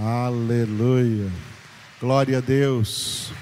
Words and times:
Aleluia. 0.00 1.28
Glória 2.00 2.38
a 2.38 2.40
Deus. 2.40 3.32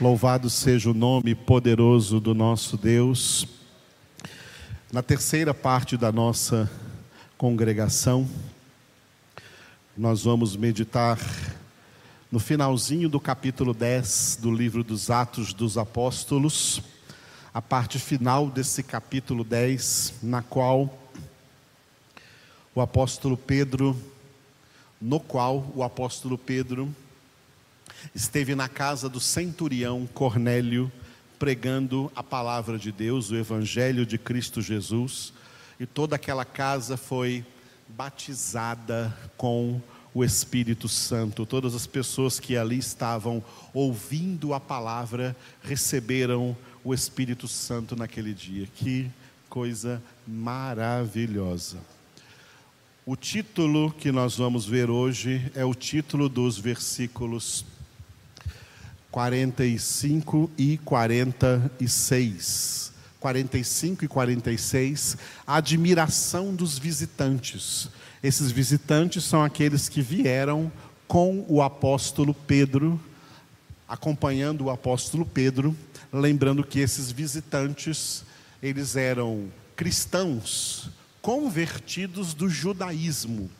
Louvado 0.00 0.48
seja 0.48 0.88
o 0.88 0.94
nome 0.94 1.34
poderoso 1.34 2.20
do 2.20 2.36
nosso 2.36 2.76
Deus. 2.76 3.48
Na 4.92 5.02
terceira 5.02 5.52
parte 5.52 5.96
da 5.96 6.12
nossa 6.12 6.70
congregação, 7.36 8.28
nós 9.96 10.22
vamos 10.22 10.54
meditar 10.54 11.18
no 12.30 12.38
finalzinho 12.38 13.08
do 13.08 13.18
capítulo 13.18 13.74
10 13.74 14.38
do 14.40 14.54
livro 14.54 14.84
dos 14.84 15.10
Atos 15.10 15.52
dos 15.52 15.76
Apóstolos, 15.76 16.80
a 17.52 17.60
parte 17.60 17.98
final 17.98 18.48
desse 18.48 18.84
capítulo 18.84 19.42
10, 19.42 20.14
na 20.22 20.42
qual 20.42 20.96
o 22.72 22.80
apóstolo 22.80 23.36
Pedro, 23.36 24.00
no 25.00 25.20
qual 25.20 25.70
o 25.74 25.82
apóstolo 25.82 26.36
Pedro 26.36 26.94
esteve 28.14 28.54
na 28.54 28.68
casa 28.68 29.08
do 29.08 29.20
centurião 29.20 30.06
Cornélio, 30.12 30.90
pregando 31.38 32.10
a 32.16 32.22
palavra 32.22 32.78
de 32.78 32.90
Deus, 32.90 33.30
o 33.30 33.36
evangelho 33.36 34.04
de 34.04 34.18
Cristo 34.18 34.60
Jesus, 34.60 35.32
e 35.78 35.86
toda 35.86 36.16
aquela 36.16 36.44
casa 36.44 36.96
foi 36.96 37.44
batizada 37.88 39.16
com 39.36 39.80
o 40.12 40.24
Espírito 40.24 40.88
Santo. 40.88 41.46
Todas 41.46 41.74
as 41.74 41.86
pessoas 41.86 42.40
que 42.40 42.56
ali 42.56 42.78
estavam 42.78 43.42
ouvindo 43.72 44.52
a 44.52 44.60
palavra 44.60 45.36
receberam 45.62 46.56
o 46.82 46.92
Espírito 46.92 47.46
Santo 47.46 47.94
naquele 47.94 48.34
dia. 48.34 48.66
Que 48.74 49.10
coisa 49.48 50.02
maravilhosa. 50.26 51.78
O 53.10 53.16
título 53.16 53.90
que 53.90 54.12
nós 54.12 54.36
vamos 54.36 54.66
ver 54.66 54.90
hoje 54.90 55.50
é 55.54 55.64
o 55.64 55.74
título 55.74 56.28
dos 56.28 56.58
versículos 56.58 57.64
45 59.10 60.50
e 60.58 60.76
46. 60.84 62.92
45 63.18 64.04
e 64.04 64.08
46, 64.08 65.16
a 65.46 65.56
admiração 65.56 66.54
dos 66.54 66.78
visitantes. 66.78 67.88
Esses 68.22 68.50
visitantes 68.50 69.24
são 69.24 69.42
aqueles 69.42 69.88
que 69.88 70.02
vieram 70.02 70.70
com 71.06 71.46
o 71.48 71.62
apóstolo 71.62 72.34
Pedro, 72.34 73.00
acompanhando 73.88 74.66
o 74.66 74.70
apóstolo 74.70 75.24
Pedro, 75.24 75.74
lembrando 76.12 76.62
que 76.62 76.78
esses 76.78 77.10
visitantes, 77.10 78.22
eles 78.62 78.96
eram 78.96 79.48
cristãos 79.74 80.90
convertidos 81.20 82.34
do 82.34 82.48
judaísmo. 82.48 83.50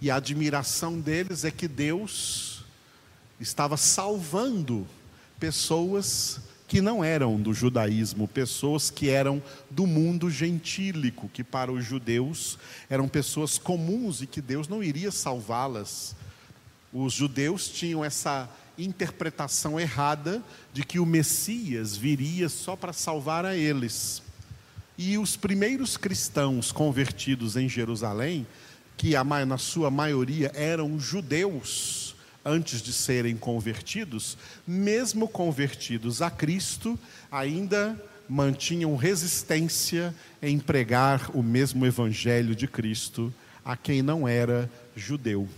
E 0.00 0.10
a 0.10 0.16
admiração 0.16 1.00
deles 1.00 1.44
é 1.44 1.50
que 1.50 1.68
Deus 1.68 2.64
estava 3.40 3.76
salvando 3.76 4.86
pessoas 5.38 6.40
que 6.66 6.80
não 6.80 7.04
eram 7.04 7.40
do 7.40 7.52
judaísmo, 7.52 8.26
pessoas 8.26 8.90
que 8.90 9.08
eram 9.08 9.42
do 9.70 9.86
mundo 9.86 10.30
gentílico, 10.30 11.28
que 11.28 11.44
para 11.44 11.70
os 11.70 11.84
judeus 11.84 12.58
eram 12.88 13.06
pessoas 13.06 13.58
comuns 13.58 14.22
e 14.22 14.26
que 14.26 14.40
Deus 14.40 14.66
não 14.66 14.82
iria 14.82 15.12
salvá-las. 15.12 16.16
Os 16.92 17.12
judeus 17.12 17.68
tinham 17.68 18.04
essa 18.04 18.48
interpretação 18.78 19.78
errada 19.78 20.42
de 20.72 20.84
que 20.84 20.98
o 20.98 21.06
Messias 21.06 21.96
viria 21.96 22.48
só 22.48 22.74
para 22.74 22.92
salvar 22.92 23.44
a 23.44 23.54
eles. 23.54 24.22
E 24.96 25.18
os 25.18 25.36
primeiros 25.36 25.96
cristãos 25.96 26.70
convertidos 26.70 27.56
em 27.56 27.68
Jerusalém, 27.68 28.46
que 28.96 29.12
na 29.46 29.58
sua 29.58 29.90
maioria 29.90 30.52
eram 30.54 30.98
judeus, 31.00 32.14
antes 32.44 32.80
de 32.80 32.92
serem 32.92 33.36
convertidos, 33.36 34.36
mesmo 34.66 35.26
convertidos 35.26 36.22
a 36.22 36.30
Cristo, 36.30 36.98
ainda 37.30 38.00
mantinham 38.28 38.94
resistência 38.96 40.14
em 40.40 40.58
pregar 40.58 41.30
o 41.34 41.42
mesmo 41.42 41.84
evangelho 41.84 42.54
de 42.54 42.66
Cristo 42.66 43.32
a 43.64 43.76
quem 43.76 44.02
não 44.02 44.28
era 44.28 44.70
judeu. 44.94 45.48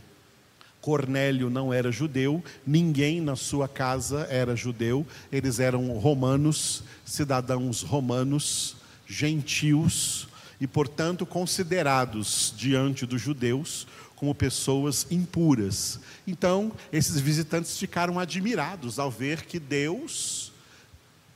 Cornélio 0.81 1.51
não 1.51 1.75
era 1.75 1.91
judeu, 1.91 2.43
ninguém 2.65 3.21
na 3.21 3.35
sua 3.35 3.67
casa 3.67 4.27
era 4.31 4.55
judeu, 4.55 5.05
eles 5.33 5.59
eram 5.59 5.89
romanos, 5.99 6.85
cidadãos 7.05 7.83
romanos, 7.83 8.76
gentios 9.07 10.29
e, 10.61 10.67
portanto, 10.67 11.25
considerados 11.25 12.53
diante 12.57 13.07
dos 13.07 13.21
judeus 13.21 13.87
como 14.17 14.35
pessoas 14.35 15.07
impuras. 15.11 16.01
Então, 16.27 16.73
esses 16.93 17.21
visitantes 17.21 17.79
ficaram 17.79 18.19
admirados 18.19 18.99
ao 18.99 19.11
ver 19.11 19.45
que 19.45 19.61
Deus 19.61 20.53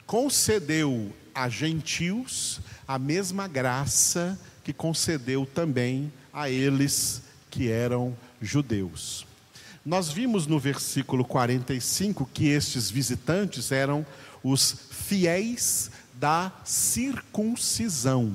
concedeu 0.07 1.13
a 1.35 1.49
gentios 1.49 2.61
a 2.89 2.99
mesma 2.99 3.47
graça 3.47 4.39
que 4.65 4.73
concedeu 4.73 5.47
também 5.47 6.13
a 6.33 6.51
eles 6.51 7.23
que 7.51 7.69
eram 7.69 8.17
judeus. 8.41 9.27
Nós 9.85 10.11
vimos 10.11 10.47
no 10.47 10.59
versículo 10.59 11.25
45 11.25 12.29
que 12.33 12.49
estes 12.49 12.91
visitantes 12.91 13.73
eram 13.73 14.05
os 14.43 14.75
fiéis 14.91 15.91
da 16.15 16.53
circuncisão. 16.65 18.33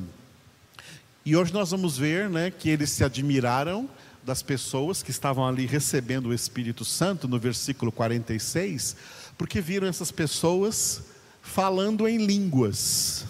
E 1.26 1.36
hoje 1.36 1.54
nós 1.54 1.72
vamos 1.72 1.98
ver 1.98 2.30
né, 2.30 2.52
que 2.52 2.70
eles 2.70 2.92
se 2.92 3.04
admiraram 3.04 3.90
das 4.24 4.42
pessoas 4.42 5.04
que 5.04 5.12
estavam 5.12 5.48
ali 5.48 5.66
recebendo 5.66 6.28
o 6.28 6.34
Espírito 6.34 6.84
Santo, 6.84 7.28
no 7.28 7.40
versículo 7.40 7.92
46, 7.92 8.96
porque 9.38 9.62
viram 9.62 9.88
essas 9.88 10.12
pessoas 10.12 11.04
falando 11.42 12.08
em 12.08 12.26
línguas. 12.26 13.26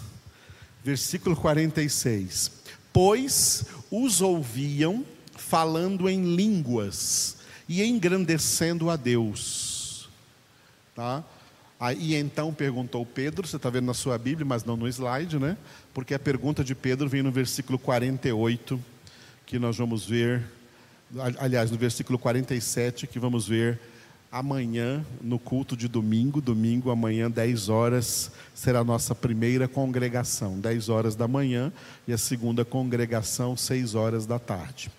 Versículo 0.83 1.35
46. 1.35 2.51
Pois 2.93 3.65
os 3.91 4.21
ouviam 4.21 5.05
falando 5.35 6.09
em 6.09 6.35
línguas 6.35 7.37
e 7.67 7.83
engrandecendo 7.83 8.89
a 8.89 8.95
Deus. 8.95 10.09
Tá? 10.95 11.23
Aí 11.79 12.15
então 12.15 12.53
perguntou 12.53 13.05
Pedro, 13.05 13.47
você 13.47 13.57
está 13.57 13.69
vendo 13.69 13.85
na 13.85 13.93
sua 13.93 14.17
Bíblia, 14.17 14.45
mas 14.45 14.63
não 14.63 14.77
no 14.77 14.87
slide, 14.87 15.37
né? 15.37 15.57
Porque 15.93 16.13
a 16.13 16.19
pergunta 16.19 16.63
de 16.63 16.73
Pedro 16.73 17.09
vem 17.09 17.21
no 17.21 17.31
versículo 17.31 17.77
48, 17.77 18.79
que 19.45 19.59
nós 19.59 19.77
vamos 19.77 20.05
ver 20.05 20.43
aliás, 21.39 21.71
no 21.71 21.77
versículo 21.77 22.17
47, 22.17 23.07
que 23.07 23.19
vamos 23.19 23.47
ver 23.47 23.79
amanhã, 24.31 25.05
no 25.21 25.39
culto 25.39 25.77
de 25.77 25.87
domingo, 25.87 26.41
domingo, 26.41 26.89
amanhã, 26.89 27.29
10 27.31 27.69
horas, 27.69 28.31
será 28.53 28.79
a 28.79 28.83
nossa 28.83 29.15
primeira 29.15 29.67
congregação, 29.67 30.59
10 30.59 30.89
horas 30.89 31.15
da 31.15 31.27
manhã, 31.27 31.71
e 32.07 32.11
a 32.11 32.17
segunda 32.17 32.65
congregação, 32.65 33.55
6 33.55 33.95
horas 33.95 34.25
da 34.25 34.37
tarde. 34.37 34.91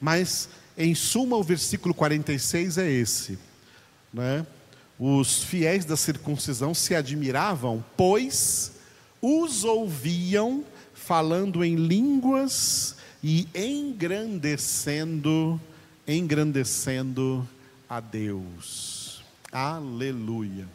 Mas, 0.00 0.48
em 0.78 0.94
suma, 0.94 1.36
o 1.36 1.42
versículo 1.42 1.92
46 1.92 2.78
é 2.78 2.90
esse, 2.90 3.38
né? 4.12 4.46
Os 4.98 5.42
fiéis 5.42 5.84
da 5.84 5.96
circuncisão 5.96 6.72
se 6.72 6.94
admiravam, 6.94 7.84
pois 7.96 8.72
os 9.20 9.62
ouviam 9.62 10.64
falando 10.94 11.62
em 11.62 11.76
línguas 11.76 12.96
e 13.22 13.46
engrandecendo, 13.54 15.60
engrandecendo 16.08 17.46
a 17.88 18.00
Deus. 18.00 19.22
Aleluia. 19.52 20.68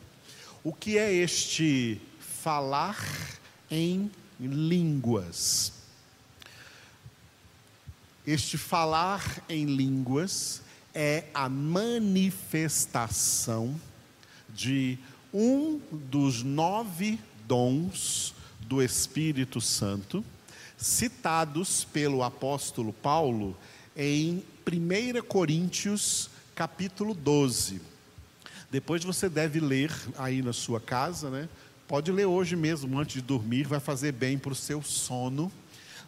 O 0.64 0.72
que 0.72 0.98
é 0.98 1.12
este 1.12 2.00
falar 2.20 2.98
em 3.70 4.10
línguas? 4.40 5.74
Este 8.26 8.58
falar 8.58 9.44
em 9.50 9.66
línguas 9.66 10.62
é 10.94 11.26
a 11.34 11.50
manifestação 11.50 13.78
de 14.56 14.98
um 15.34 15.80
dos 15.92 16.44
nove 16.44 17.20
dons 17.48 18.34
do 18.62 18.82
Espírito 18.82 19.60
Santo 19.60 20.24
citados 20.78 21.84
pelo 21.84 22.24
apóstolo 22.24 22.92
Paulo 22.92 23.56
em 23.96 24.44
1 24.66 25.22
Coríntios, 25.28 26.30
capítulo 26.56 27.14
12. 27.14 27.82
Depois 28.72 29.04
você 29.04 29.30
deve 29.30 29.60
ler 29.60 29.94
aí 30.18 30.42
na 30.42 30.54
sua 30.54 30.80
casa, 30.80 31.30
né? 31.30 31.48
Pode 31.88 32.12
ler 32.12 32.26
hoje 32.26 32.56
mesmo, 32.56 32.98
antes 32.98 33.16
de 33.16 33.22
dormir, 33.22 33.68
vai 33.68 33.80
fazer 33.80 34.14
bem 34.14 34.38
para 34.38 34.54
o 34.54 34.56
seu 34.56 34.82
sono. 34.82 35.52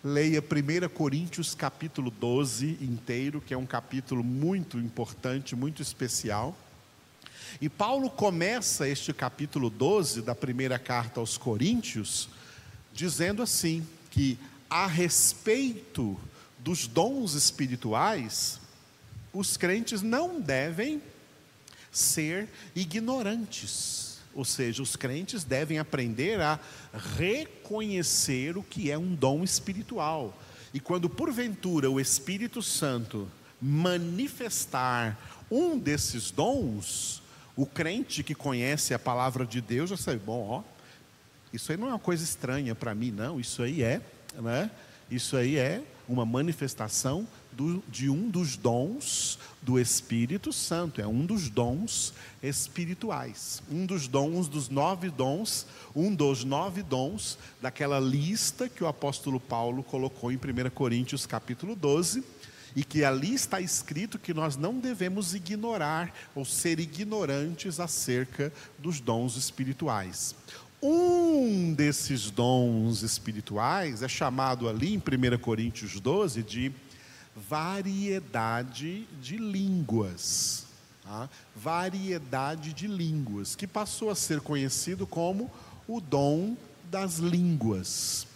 Leia 0.03 0.41
1 0.41 0.89
Coríntios 0.89 1.53
capítulo 1.53 2.09
12 2.09 2.77
inteiro, 2.81 3.41
que 3.41 3.53
é 3.53 3.57
um 3.57 3.65
capítulo 3.65 4.23
muito 4.23 4.77
importante, 4.77 5.55
muito 5.55 5.81
especial. 5.81 6.57
E 7.61 7.69
Paulo 7.69 8.09
começa 8.09 8.88
este 8.88 9.13
capítulo 9.13 9.69
12 9.69 10.21
da 10.21 10.35
primeira 10.35 10.79
carta 10.79 11.19
aos 11.19 11.38
Coríntios, 11.38 12.29
dizendo 12.94 13.41
assim: 13.41 13.85
que 14.13 14.38
a 14.69 14.85
respeito 14.85 16.19
dos 16.59 16.88
dons 16.88 17.33
espirituais, 17.33 18.59
os 19.33 19.57
crentes 19.57 20.03
não 20.03 20.39
devem 20.39 21.01
ser 21.91 22.47
ignorantes. 22.75 24.19
Ou 24.35 24.45
seja, 24.45 24.83
os 24.83 24.95
crentes 24.95 25.44
devem 25.44 25.79
aprender 25.79 26.39
a 26.41 26.59
reconhecer 27.17 28.55
o 28.55 28.63
que 28.63 28.91
é 28.91 28.97
um 28.97 29.15
dom 29.15 29.44
espiritual. 29.44 30.39
E 30.73 30.79
quando 30.79 31.09
porventura 31.09 31.89
o 31.89 32.00
Espírito 32.00 32.61
Santo 32.61 33.27
manifestar 33.59 35.17
um 35.50 35.77
desses 35.77 36.29
dons, 36.29 37.22
o 37.55 37.65
crente 37.65 38.23
que 38.23 38.33
conhece 38.33 38.94
a 38.94 39.00
palavra 39.00 39.45
de 39.45 39.61
Deus 39.61 39.89
já 39.89 39.97
sabe, 39.97 40.19
bom, 40.19 40.47
ó, 40.50 40.63
isso 41.53 41.71
aí 41.71 41.77
não 41.77 41.88
é 41.88 41.91
uma 41.91 42.00
coisa 42.00 42.23
estranha 42.23 42.73
para 42.73 42.95
mim, 42.95 43.11
não, 43.11 43.39
isso 43.39 43.61
aí 43.61 43.83
é, 43.83 44.01
né? 44.41 44.71
Isso 45.11 45.38
aí 45.38 45.57
é 45.57 45.83
uma 46.07 46.25
manifestação 46.25 47.27
do, 47.51 47.83
de 47.88 48.09
um 48.09 48.29
dos 48.29 48.57
dons 48.57 49.38
do 49.61 49.79
Espírito 49.79 50.51
Santo, 50.51 51.00
é 51.00 51.07
um 51.07 51.25
dos 51.25 51.50
dons 51.50 52.13
espirituais, 52.41 53.61
um 53.71 53.85
dos 53.85 54.07
dons, 54.07 54.47
dos 54.47 54.69
nove 54.69 55.09
dons, 55.09 55.67
um 55.95 56.13
dos 56.13 56.44
nove 56.44 56.81
dons 56.81 57.38
daquela 57.61 58.00
lista 58.00 58.67
que 58.67 58.83
o 58.83 58.88
apóstolo 58.88 59.39
Paulo 59.39 59.83
colocou 59.83 60.31
em 60.31 60.35
1 60.35 60.69
Coríntios 60.71 61.25
capítulo 61.27 61.75
12, 61.75 62.23
e 62.75 62.83
que 62.83 63.03
ali 63.03 63.33
está 63.33 63.61
escrito 63.61 64.19
que 64.19 64.33
nós 64.33 64.55
não 64.55 64.79
devemos 64.79 65.33
ignorar 65.33 66.13
ou 66.33 66.43
ser 66.45 66.79
ignorantes 66.79 67.79
acerca 67.79 68.51
dos 68.79 68.99
dons 68.99 69.35
espirituais. 69.35 70.35
Um 70.81 71.73
desses 71.73 72.29
dons 72.29 73.03
espirituais 73.03 74.03
é 74.03 74.07
chamado 74.07 74.67
ali 74.67 74.93
em 74.93 74.97
1 74.97 75.37
Coríntios 75.39 75.99
12 75.99 76.43
de 76.43 76.73
variedade 77.35 79.07
de 79.21 79.37
línguas. 79.37 80.65
Tá? 81.03 81.29
Variedade 81.55 82.73
de 82.73 82.87
línguas, 82.87 83.55
que 83.55 83.67
passou 83.67 84.09
a 84.09 84.15
ser 84.15 84.41
conhecido 84.41 85.07
como 85.07 85.49
o 85.87 86.01
dom 86.01 86.55
das 86.89 87.17
línguas. 87.17 88.27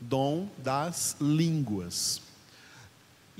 Dom 0.00 0.48
das 0.58 1.16
línguas. 1.20 2.22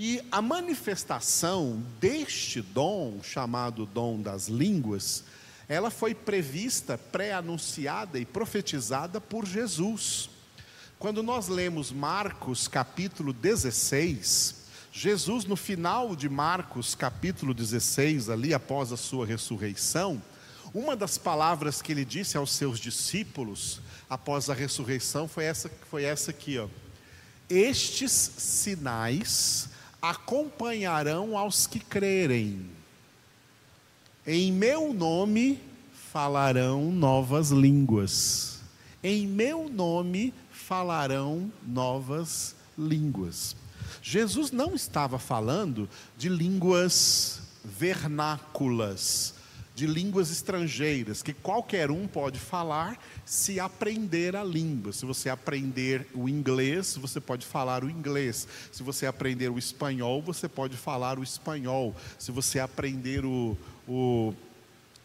E 0.02 0.22
a 0.32 0.40
manifestação 0.40 1.84
deste 2.00 2.62
dom, 2.62 3.22
chamado 3.22 3.84
dom 3.84 4.18
das 4.18 4.48
línguas, 4.48 5.24
ela 5.68 5.90
foi 5.90 6.14
prevista, 6.14 6.96
pré-anunciada 6.96 8.18
e 8.18 8.24
profetizada 8.24 9.20
por 9.20 9.44
Jesus. 9.44 10.30
Quando 10.98 11.22
nós 11.22 11.48
lemos 11.48 11.92
Marcos 11.92 12.66
capítulo 12.66 13.34
16, 13.34 14.54
Jesus, 14.90 15.44
no 15.44 15.54
final 15.54 16.16
de 16.16 16.30
Marcos 16.30 16.94
capítulo 16.94 17.52
16, 17.52 18.30
ali 18.30 18.54
após 18.54 18.92
a 18.92 18.96
sua 18.96 19.26
ressurreição, 19.26 20.22
uma 20.72 20.96
das 20.96 21.18
palavras 21.18 21.82
que 21.82 21.92
ele 21.92 22.06
disse 22.06 22.38
aos 22.38 22.52
seus 22.52 22.80
discípulos 22.80 23.82
após 24.08 24.48
a 24.48 24.54
ressurreição 24.54 25.28
foi 25.28 25.44
essa, 25.44 25.70
foi 25.90 26.04
essa 26.04 26.30
aqui, 26.30 26.56
ó. 26.58 26.68
Estes 27.50 28.12
sinais 28.12 29.68
acompanharão 30.00 31.36
aos 31.36 31.66
que 31.66 31.80
crerem. 31.80 32.66
Em 34.26 34.52
meu 34.52 34.92
nome 34.92 35.60
falarão 36.12 36.90
novas 36.90 37.50
línguas. 37.50 38.60
Em 39.02 39.26
meu 39.26 39.68
nome 39.68 40.34
falarão 40.50 41.50
novas 41.66 42.54
línguas. 42.76 43.56
Jesus 44.02 44.50
não 44.50 44.74
estava 44.74 45.18
falando 45.18 45.88
de 46.16 46.28
línguas 46.28 47.42
vernáculas, 47.64 49.34
de 49.80 49.86
línguas 49.86 50.30
estrangeiras, 50.30 51.22
que 51.22 51.32
qualquer 51.32 51.90
um 51.90 52.06
pode 52.06 52.38
falar 52.38 53.02
se 53.24 53.58
aprender 53.58 54.36
a 54.36 54.44
língua. 54.44 54.92
Se 54.92 55.06
você 55.06 55.30
aprender 55.30 56.06
o 56.14 56.28
inglês, 56.28 56.98
você 56.98 57.18
pode 57.18 57.46
falar 57.46 57.82
o 57.82 57.88
inglês. 57.88 58.46
Se 58.70 58.82
você 58.82 59.06
aprender 59.06 59.48
o 59.48 59.58
espanhol, 59.58 60.20
você 60.20 60.46
pode 60.46 60.76
falar 60.76 61.18
o 61.18 61.22
espanhol. 61.22 61.96
Se 62.18 62.30
você 62.30 62.60
aprender 62.60 63.24
o, 63.24 63.56
o 63.88 64.34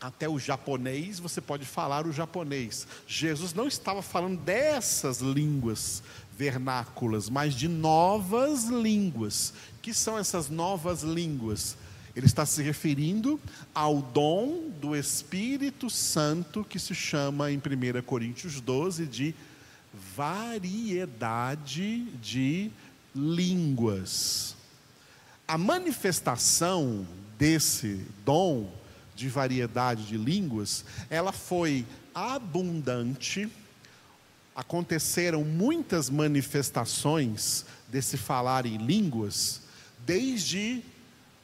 até 0.01 0.27
o 0.27 0.37
japonês, 0.37 1.19
você 1.19 1.39
pode 1.39 1.65
falar 1.65 2.05
o 2.05 2.11
japonês. 2.11 2.85
Jesus 3.07 3.53
não 3.53 3.69
estava 3.69 4.01
falando 4.01 4.37
dessas 4.41 5.21
línguas 5.21 6.03
vernáculas, 6.37 7.29
mas 7.29 7.55
de 7.55 7.69
novas 7.69 8.65
línguas. 8.65 9.53
Que 9.81 9.93
são 9.93 10.17
essas 10.17 10.49
novas 10.49 11.01
línguas? 11.01 11.77
Ele 12.15 12.25
está 12.25 12.45
se 12.45 12.63
referindo 12.63 13.39
ao 13.73 14.01
dom 14.01 14.69
do 14.79 14.95
Espírito 14.95 15.89
Santo 15.89 16.63
que 16.63 16.79
se 16.79 16.95
chama 16.95 17.51
em 17.51 17.57
1 17.57 17.61
Coríntios 18.03 18.61
12 18.61 19.05
de 19.05 19.35
variedade 20.15 22.03
de 22.21 22.71
línguas. 23.13 24.55
A 25.45 25.57
manifestação 25.57 27.05
desse 27.37 27.99
dom 28.25 28.71
de 29.15 29.29
variedade 29.29 30.05
de 30.05 30.17
línguas, 30.17 30.85
ela 31.09 31.31
foi 31.31 31.85
abundante. 32.13 33.49
Aconteceram 34.55 35.43
muitas 35.43 36.09
manifestações 36.09 37.65
desse 37.89 38.17
falar 38.17 38.65
em 38.65 38.77
línguas, 38.77 39.61
desde 40.05 40.81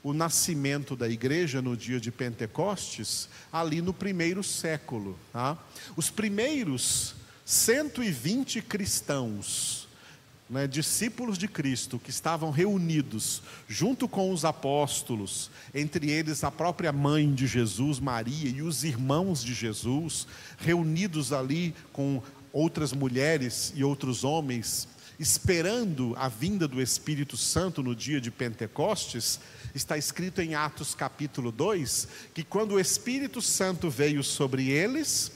o 0.04 0.14
nascimento 0.14 0.96
da 0.96 1.08
igreja 1.08 1.62
no 1.62 1.78
dia 1.78 2.00
de 2.00 2.12
Pentecostes, 2.12 3.30
ali 3.52 3.82
no 3.82 3.94
primeiro 3.94 4.44
século. 4.44 5.18
Tá? 5.32 5.58
Os 5.96 6.10
primeiros 6.10 7.16
120 7.46 8.62
cristãos 8.62 9.82
né, 10.52 10.68
discípulos 10.68 11.38
de 11.38 11.48
Cristo 11.48 11.98
que 11.98 12.10
estavam 12.10 12.52
reunidos 12.52 13.42
junto 13.70 14.06
com 14.06 14.34
os 14.34 14.44
apóstolos, 14.44 15.50
entre 15.74 16.12
eles 16.12 16.44
a 16.44 16.52
própria 16.52 16.92
mãe 16.92 17.34
de 17.34 17.48
Jesus, 17.48 18.02
Maria, 18.02 18.50
e 18.50 18.62
os 18.62 18.84
irmãos 18.84 19.42
de 19.42 19.54
Jesus, 19.54 20.28
reunidos 20.58 21.32
ali 21.32 21.74
com 21.94 22.22
outras 22.52 22.92
mulheres 22.92 23.72
e 23.78 23.84
outros 23.84 24.26
homens, 24.26 24.90
esperando 25.22 26.16
a 26.18 26.28
vinda 26.28 26.68
do 26.68 26.82
Espírito 26.82 27.38
Santo 27.38 27.84
no 27.84 27.96
dia 27.96 28.20
de 28.20 28.32
Pentecostes, 28.32 29.40
está 29.76 29.96
escrito 29.96 30.42
em 30.42 30.56
Atos 30.56 30.96
capítulo 30.96 31.52
2 31.52 32.08
que 32.34 32.44
quando 32.44 32.72
o 32.72 32.80
Espírito 32.80 33.40
Santo 33.40 33.88
veio 33.88 34.24
sobre 34.24 34.70
eles, 34.70 35.32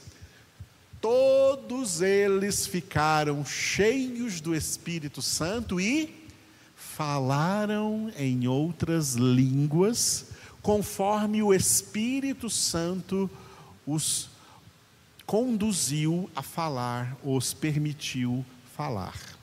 todos 1.00 2.02
eles 2.02 2.66
ficaram 2.66 3.44
cheios 3.44 4.40
do 4.40 4.56
Espírito 4.56 5.22
Santo 5.22 5.80
e 5.80 6.26
falaram 6.74 8.10
em 8.18 8.48
outras 8.48 9.14
línguas, 9.14 10.26
conforme 10.62 11.44
o 11.44 11.54
Espírito 11.54 12.50
Santo 12.50 13.30
os 13.86 14.28
conduziu 15.24 16.28
a 16.34 16.42
falar, 16.42 17.16
os 17.22 17.54
permitiu 17.54 18.44
falar. 18.76 19.35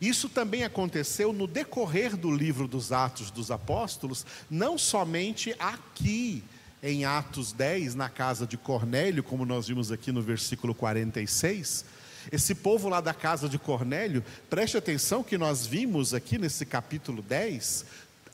Isso 0.00 0.28
também 0.28 0.64
aconteceu 0.64 1.32
no 1.32 1.46
decorrer 1.46 2.16
do 2.16 2.30
livro 2.30 2.66
dos 2.66 2.90
Atos 2.90 3.30
dos 3.30 3.50
Apóstolos, 3.50 4.24
não 4.48 4.78
somente 4.78 5.54
aqui 5.58 6.42
em 6.82 7.04
Atos 7.04 7.52
10, 7.52 7.94
na 7.94 8.08
casa 8.08 8.46
de 8.46 8.56
Cornélio, 8.56 9.22
como 9.22 9.44
nós 9.44 9.68
vimos 9.68 9.92
aqui 9.92 10.10
no 10.10 10.22
versículo 10.22 10.74
46. 10.74 11.84
Esse 12.32 12.54
povo 12.54 12.88
lá 12.88 13.00
da 13.00 13.12
casa 13.12 13.48
de 13.48 13.58
Cornélio, 13.58 14.24
preste 14.48 14.76
atenção 14.76 15.22
que 15.22 15.36
nós 15.36 15.66
vimos 15.66 16.14
aqui 16.14 16.38
nesse 16.38 16.64
capítulo 16.64 17.20
10, 17.20 17.84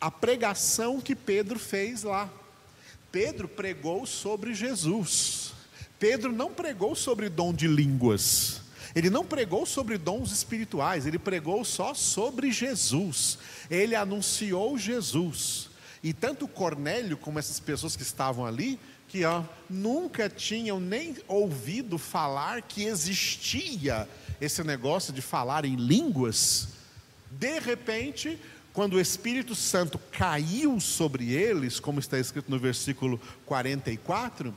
a 0.00 0.11
pregação 0.11 1.00
que 1.00 1.16
Pedro 1.16 1.58
fez 1.58 2.02
lá. 2.02 2.30
Pedro 3.11 3.49
pregou 3.49 4.06
sobre 4.06 4.54
Jesus. 4.54 5.52
Pedro 5.99 6.32
não 6.32 6.52
pregou 6.52 6.94
sobre 6.94 7.28
dom 7.28 7.52
de 7.52 7.66
línguas. 7.66 8.61
Ele 8.97 9.11
não 9.11 9.26
pregou 9.26 9.67
sobre 9.67 9.99
dons 9.99 10.33
espirituais, 10.33 11.07
ele 11.07 11.19
pregou 11.19 11.62
só 11.67 11.93
sobre 11.93 12.50
Jesus. 12.50 13.38
Ele 13.71 13.95
anunciou 13.95 14.79
Jesus. 14.79 15.69
E 16.03 16.15
tanto 16.15 16.49
Cornélio 16.49 17.19
como 17.19 17.38
essas 17.38 17.61
pessoas 17.61 17.95
que 17.95 18.03
estavam 18.03 18.47
ali, 18.47 18.81
que 19.07 19.23
ó, 19.26 19.43
nunca 19.69 20.31
tinham 20.31 20.81
nem 20.81 21.15
ouvido 21.29 21.99
falar 21.99 22.62
que 22.62 22.85
existia 22.85 24.09
esse 24.41 24.65
negócio 24.65 25.12
de 25.12 25.21
falar 25.21 25.67
em 25.67 25.76
línguas, 25.76 26.69
de 27.31 27.59
repente, 27.59 28.38
quando 28.73 28.95
o 28.95 29.00
Espírito 29.00 29.55
Santo 29.55 29.99
caiu 30.11 30.81
sobre 30.81 31.33
eles, 31.33 31.79
como 31.79 32.00
está 32.00 32.19
escrito 32.19 32.50
no 32.50 32.59
versículo 32.59 33.21
44, 33.45 34.55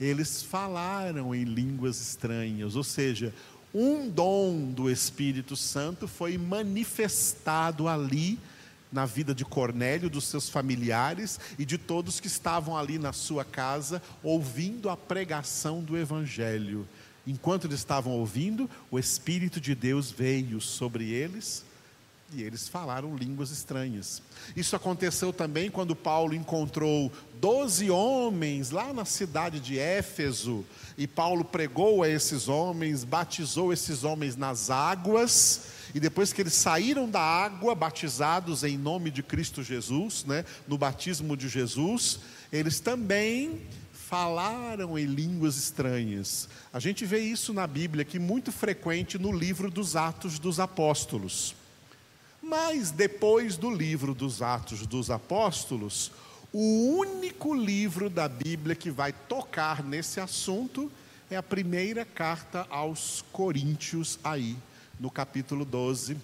eles 0.00 0.42
falaram 0.42 1.34
em 1.34 1.44
línguas 1.44 2.00
estranhas, 2.00 2.76
ou 2.76 2.84
seja, 2.84 3.32
um 3.74 4.08
dom 4.08 4.72
do 4.72 4.90
Espírito 4.90 5.56
Santo 5.56 6.08
foi 6.08 6.38
manifestado 6.38 7.88
ali 7.88 8.38
na 8.90 9.04
vida 9.04 9.34
de 9.34 9.44
Cornélio, 9.44 10.08
dos 10.08 10.24
seus 10.24 10.48
familiares 10.48 11.38
e 11.58 11.64
de 11.64 11.76
todos 11.76 12.20
que 12.20 12.26
estavam 12.26 12.76
ali 12.76 12.98
na 12.98 13.12
sua 13.12 13.44
casa 13.44 14.02
ouvindo 14.22 14.88
a 14.88 14.96
pregação 14.96 15.82
do 15.82 15.96
Evangelho. 15.96 16.88
Enquanto 17.26 17.66
eles 17.66 17.80
estavam 17.80 18.14
ouvindo, 18.14 18.68
o 18.90 18.98
Espírito 18.98 19.60
de 19.60 19.74
Deus 19.74 20.10
veio 20.10 20.60
sobre 20.60 21.10
eles 21.10 21.62
e 22.32 22.42
eles 22.42 22.68
falaram 22.68 23.16
línguas 23.16 23.50
estranhas. 23.50 24.22
Isso 24.56 24.76
aconteceu 24.76 25.32
também 25.32 25.70
quando 25.70 25.96
Paulo 25.96 26.34
encontrou 26.34 27.12
doze 27.40 27.90
homens 27.90 28.70
lá 28.70 28.92
na 28.92 29.04
cidade 29.04 29.60
de 29.60 29.78
Éfeso, 29.78 30.64
e 30.96 31.06
Paulo 31.06 31.44
pregou 31.44 32.02
a 32.02 32.08
esses 32.08 32.48
homens, 32.48 33.04
batizou 33.04 33.72
esses 33.72 34.04
homens 34.04 34.36
nas 34.36 34.70
águas, 34.70 35.68
e 35.94 36.00
depois 36.00 36.32
que 36.32 36.42
eles 36.42 36.54
saíram 36.54 37.08
da 37.08 37.20
água, 37.20 37.74
batizados 37.74 38.64
em 38.64 38.76
nome 38.76 39.10
de 39.10 39.22
Cristo 39.22 39.62
Jesus, 39.62 40.24
né, 40.24 40.44
no 40.66 40.76
batismo 40.76 41.36
de 41.36 41.48
Jesus, 41.48 42.20
eles 42.52 42.80
também 42.80 43.60
falaram 43.92 44.98
em 44.98 45.04
línguas 45.04 45.56
estranhas. 45.56 46.48
A 46.72 46.80
gente 46.80 47.04
vê 47.04 47.20
isso 47.20 47.52
na 47.52 47.66
Bíblia, 47.66 48.04
que 48.04 48.18
muito 48.18 48.50
frequente 48.50 49.18
no 49.18 49.30
livro 49.30 49.70
dos 49.70 49.96
Atos 49.96 50.38
dos 50.38 50.58
Apóstolos. 50.58 51.54
Mas 52.42 52.90
depois 52.90 53.56
do 53.56 53.70
livro 53.70 54.14
dos 54.14 54.40
Atos 54.40 54.86
dos 54.86 55.10
Apóstolos, 55.10 56.10
o 56.52 56.96
único 56.96 57.54
livro 57.54 58.08
da 58.08 58.28
Bíblia 58.28 58.74
que 58.74 58.90
vai 58.90 59.12
tocar 59.12 59.82
nesse 59.82 60.20
assunto 60.20 60.90
é 61.30 61.36
a 61.36 61.42
primeira 61.42 62.04
carta 62.04 62.66
aos 62.70 63.22
Coríntios, 63.32 64.18
aí, 64.24 64.56
no 64.98 65.10
capítulo 65.10 65.64
12, 65.64 66.16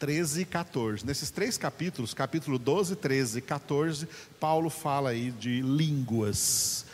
13 0.00 0.40
e 0.40 0.44
14. 0.44 1.06
Nesses 1.06 1.30
três 1.30 1.56
capítulos, 1.56 2.12
capítulo 2.12 2.58
12, 2.58 2.96
13 2.96 3.38
e 3.38 3.42
14, 3.42 4.08
Paulo 4.40 4.68
fala 4.68 5.10
aí 5.10 5.30
de 5.30 5.60
línguas 5.60 6.84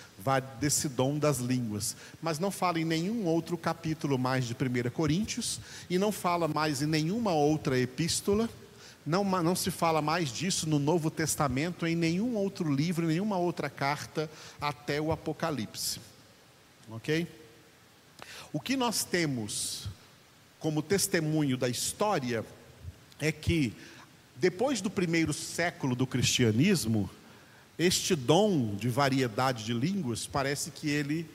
desse 0.61 0.89
dom 0.89 1.19
das 1.19 1.39
línguas. 1.39 1.97
Mas 2.21 2.39
não 2.39 2.51
fala 2.51 2.79
em 2.79 2.85
nenhum 2.85 3.25
outro 3.25 3.57
capítulo 3.57 4.19
mais 4.19 4.45
de 4.45 4.55
1 4.55 4.91
Coríntios, 4.91 5.59
e 5.89 5.99
não 5.99 6.13
fala 6.13 6.47
mais 6.47 6.83
em 6.83 6.87
nenhuma 6.87 7.33
outra 7.33 7.79
epístola, 7.79 8.49
não, 9.07 9.25
não 9.25 9.57
se 9.57 9.71
fala 9.71 10.03
mais 10.03 10.31
disso 10.31 10.69
no 10.69 10.79
Novo 10.79 11.11
Testamento, 11.11 11.87
em 11.87 11.97
nenhum 11.97 12.37
outro 12.37 12.73
livro, 12.73 13.05
em 13.05 13.09
nenhuma 13.09 13.39
outra 13.39 13.71
carta, 13.71 14.31
até 14.61 15.01
o 15.01 15.11
Apocalipse. 15.13 16.01
Ok? 16.91 17.27
O 18.53 18.61
que 18.61 18.77
nós 18.77 19.05
temos 19.05 19.89
como 20.59 20.83
testemunho 20.83 21.57
da 21.57 21.69
história 21.69 22.45
é 23.19 23.33
que, 23.33 23.73
depois 24.37 24.81
do 24.81 24.91
primeiro 24.91 25.33
século 25.33 25.95
do 25.95 26.07
cristianismo, 26.07 27.09
este 27.79 28.15
dom 28.15 28.75
de 28.75 28.89
variedade 28.89 29.65
de 29.65 29.73
línguas 29.73 30.27
parece 30.27 30.71
que 30.71 30.91
ele 30.91 31.27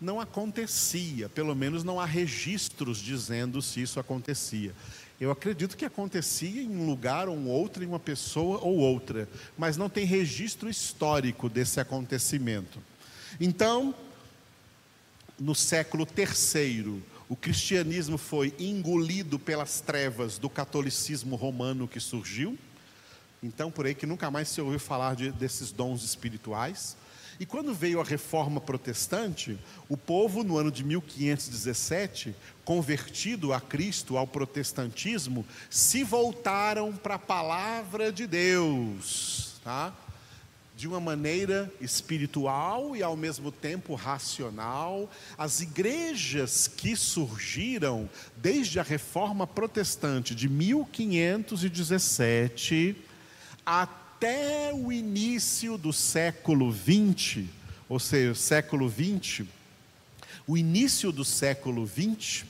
não 0.00 0.20
acontecia, 0.20 1.28
pelo 1.28 1.54
menos 1.54 1.84
não 1.84 2.00
há 2.00 2.06
registros 2.06 2.98
dizendo 2.98 3.60
se 3.60 3.82
isso 3.82 4.00
acontecia. 4.00 4.74
Eu 5.20 5.30
acredito 5.30 5.76
que 5.76 5.84
acontecia 5.84 6.62
em 6.62 6.70
um 6.70 6.86
lugar 6.86 7.28
ou 7.28 7.38
outro, 7.46 7.84
em 7.84 7.86
uma 7.86 8.00
pessoa 8.00 8.58
ou 8.60 8.78
outra, 8.78 9.28
mas 9.58 9.76
não 9.76 9.90
tem 9.90 10.06
registro 10.06 10.70
histórico 10.70 11.48
desse 11.48 11.78
acontecimento. 11.78 12.78
Então, 13.38 13.94
no 15.38 15.54
século 15.54 16.08
III, 16.16 17.02
o 17.28 17.36
cristianismo 17.36 18.16
foi 18.16 18.54
engolido 18.58 19.38
pelas 19.38 19.80
trevas 19.80 20.38
do 20.38 20.48
catolicismo 20.48 21.36
romano 21.36 21.86
que 21.86 22.00
surgiu 22.00 22.58
então, 23.42 23.70
por 23.70 23.86
aí 23.86 23.94
que 23.94 24.04
nunca 24.04 24.30
mais 24.30 24.48
se 24.48 24.60
ouviu 24.60 24.78
falar 24.78 25.16
de, 25.16 25.32
desses 25.32 25.72
dons 25.72 26.04
espirituais. 26.04 26.96
E 27.40 27.46
quando 27.46 27.72
veio 27.72 28.00
a 28.02 28.04
reforma 28.04 28.60
protestante, 28.60 29.58
o 29.88 29.96
povo, 29.96 30.44
no 30.44 30.58
ano 30.58 30.70
de 30.70 30.84
1517, 30.84 32.36
convertido 32.66 33.54
a 33.54 33.60
Cristo, 33.62 34.18
ao 34.18 34.26
protestantismo, 34.26 35.46
se 35.70 36.04
voltaram 36.04 36.92
para 36.92 37.14
a 37.14 37.18
palavra 37.18 38.12
de 38.12 38.26
Deus, 38.26 39.58
tá? 39.64 39.94
de 40.76 40.86
uma 40.86 41.00
maneira 41.00 41.72
espiritual 41.80 42.94
e 42.94 43.02
ao 43.02 43.16
mesmo 43.16 43.50
tempo 43.50 43.94
racional. 43.94 45.10
As 45.38 45.62
igrejas 45.62 46.68
que 46.68 46.94
surgiram 46.94 48.06
desde 48.36 48.78
a 48.78 48.82
reforma 48.82 49.46
protestante 49.46 50.34
de 50.34 50.46
1517 50.46 52.96
até 54.20 54.70
o 54.74 54.92
início 54.92 55.78
do 55.78 55.94
século 55.94 56.70
XX, 56.70 57.44
ou 57.88 57.98
seja, 57.98 58.34
século 58.34 58.86
XX, 58.86 59.46
o 60.46 60.58
início 60.58 61.10
do 61.10 61.24
século 61.24 61.86
XX, 61.86 62.44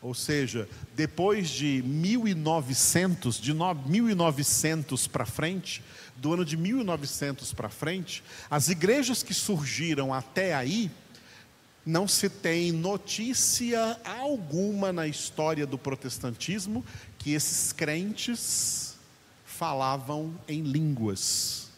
ou 0.00 0.14
seja, 0.14 0.68
depois 0.94 1.48
de 1.48 1.82
1900, 1.84 3.40
de 3.40 3.52
1900 3.52 5.08
para 5.08 5.26
frente, 5.26 5.82
do 6.16 6.32
ano 6.32 6.44
de 6.44 6.56
1900 6.56 7.52
para 7.52 7.68
frente, 7.68 8.22
as 8.48 8.68
igrejas 8.68 9.20
que 9.20 9.34
surgiram 9.34 10.14
até 10.14 10.54
aí, 10.54 10.88
não 11.84 12.06
se 12.06 12.28
tem 12.28 12.70
notícia 12.70 13.98
alguma 14.04 14.92
na 14.92 15.08
história 15.08 15.66
do 15.66 15.76
protestantismo 15.76 16.84
que 17.18 17.32
esses 17.32 17.72
crentes 17.72 18.93
falavam 19.56 20.34
em 20.48 20.62
línguas, 20.62 21.70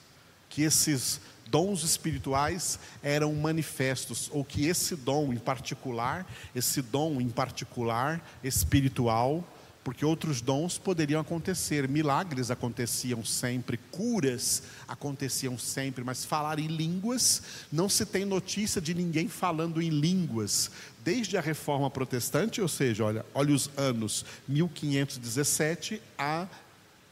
que 0.48 0.62
esses 0.62 1.20
dons 1.50 1.82
espirituais 1.82 2.78
eram 3.02 3.34
manifestos, 3.34 4.30
ou 4.32 4.44
que 4.44 4.66
esse 4.66 4.96
dom 4.96 5.32
em 5.32 5.38
particular, 5.38 6.26
esse 6.54 6.80
dom 6.80 7.20
em 7.20 7.28
particular 7.28 8.20
espiritual, 8.42 9.44
porque 9.84 10.04
outros 10.04 10.40
dons 10.40 10.78
poderiam 10.78 11.20
acontecer, 11.20 11.86
milagres 11.86 12.50
aconteciam 12.50 13.24
sempre, 13.24 13.76
curas 13.76 14.64
aconteciam 14.88 15.56
sempre, 15.56 16.02
mas 16.02 16.24
falar 16.24 16.58
em 16.58 16.66
línguas, 16.66 17.42
não 17.70 17.88
se 17.88 18.04
tem 18.04 18.24
notícia 18.24 18.80
de 18.80 18.94
ninguém 18.94 19.28
falando 19.28 19.80
em 19.80 19.90
línguas, 19.90 20.72
desde 21.04 21.36
a 21.36 21.40
reforma 21.40 21.88
protestante, 21.88 22.60
ou 22.60 22.66
seja, 22.66 23.04
olha, 23.04 23.24
olha 23.32 23.54
os 23.54 23.70
anos 23.76 24.24
1517 24.48 26.02
a 26.18 26.48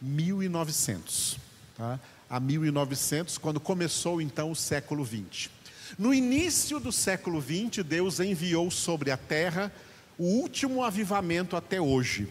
1900. 0.04 1.38
Tá? 1.76 1.99
A 2.28 2.38
1900, 2.38 3.38
quando 3.38 3.58
começou 3.58 4.20
então 4.20 4.50
o 4.50 4.56
século 4.56 5.02
20. 5.02 5.50
No 5.99 6.12
início 6.12 6.78
do 6.78 6.92
século 6.92 7.40
20, 7.40 7.82
Deus 7.82 8.20
enviou 8.20 8.70
sobre 8.70 9.11
a 9.11 9.16
terra 9.16 9.73
o 10.18 10.25
último 10.25 10.82
avivamento 10.82 11.56
até 11.56 11.80
hoje. 11.80 12.28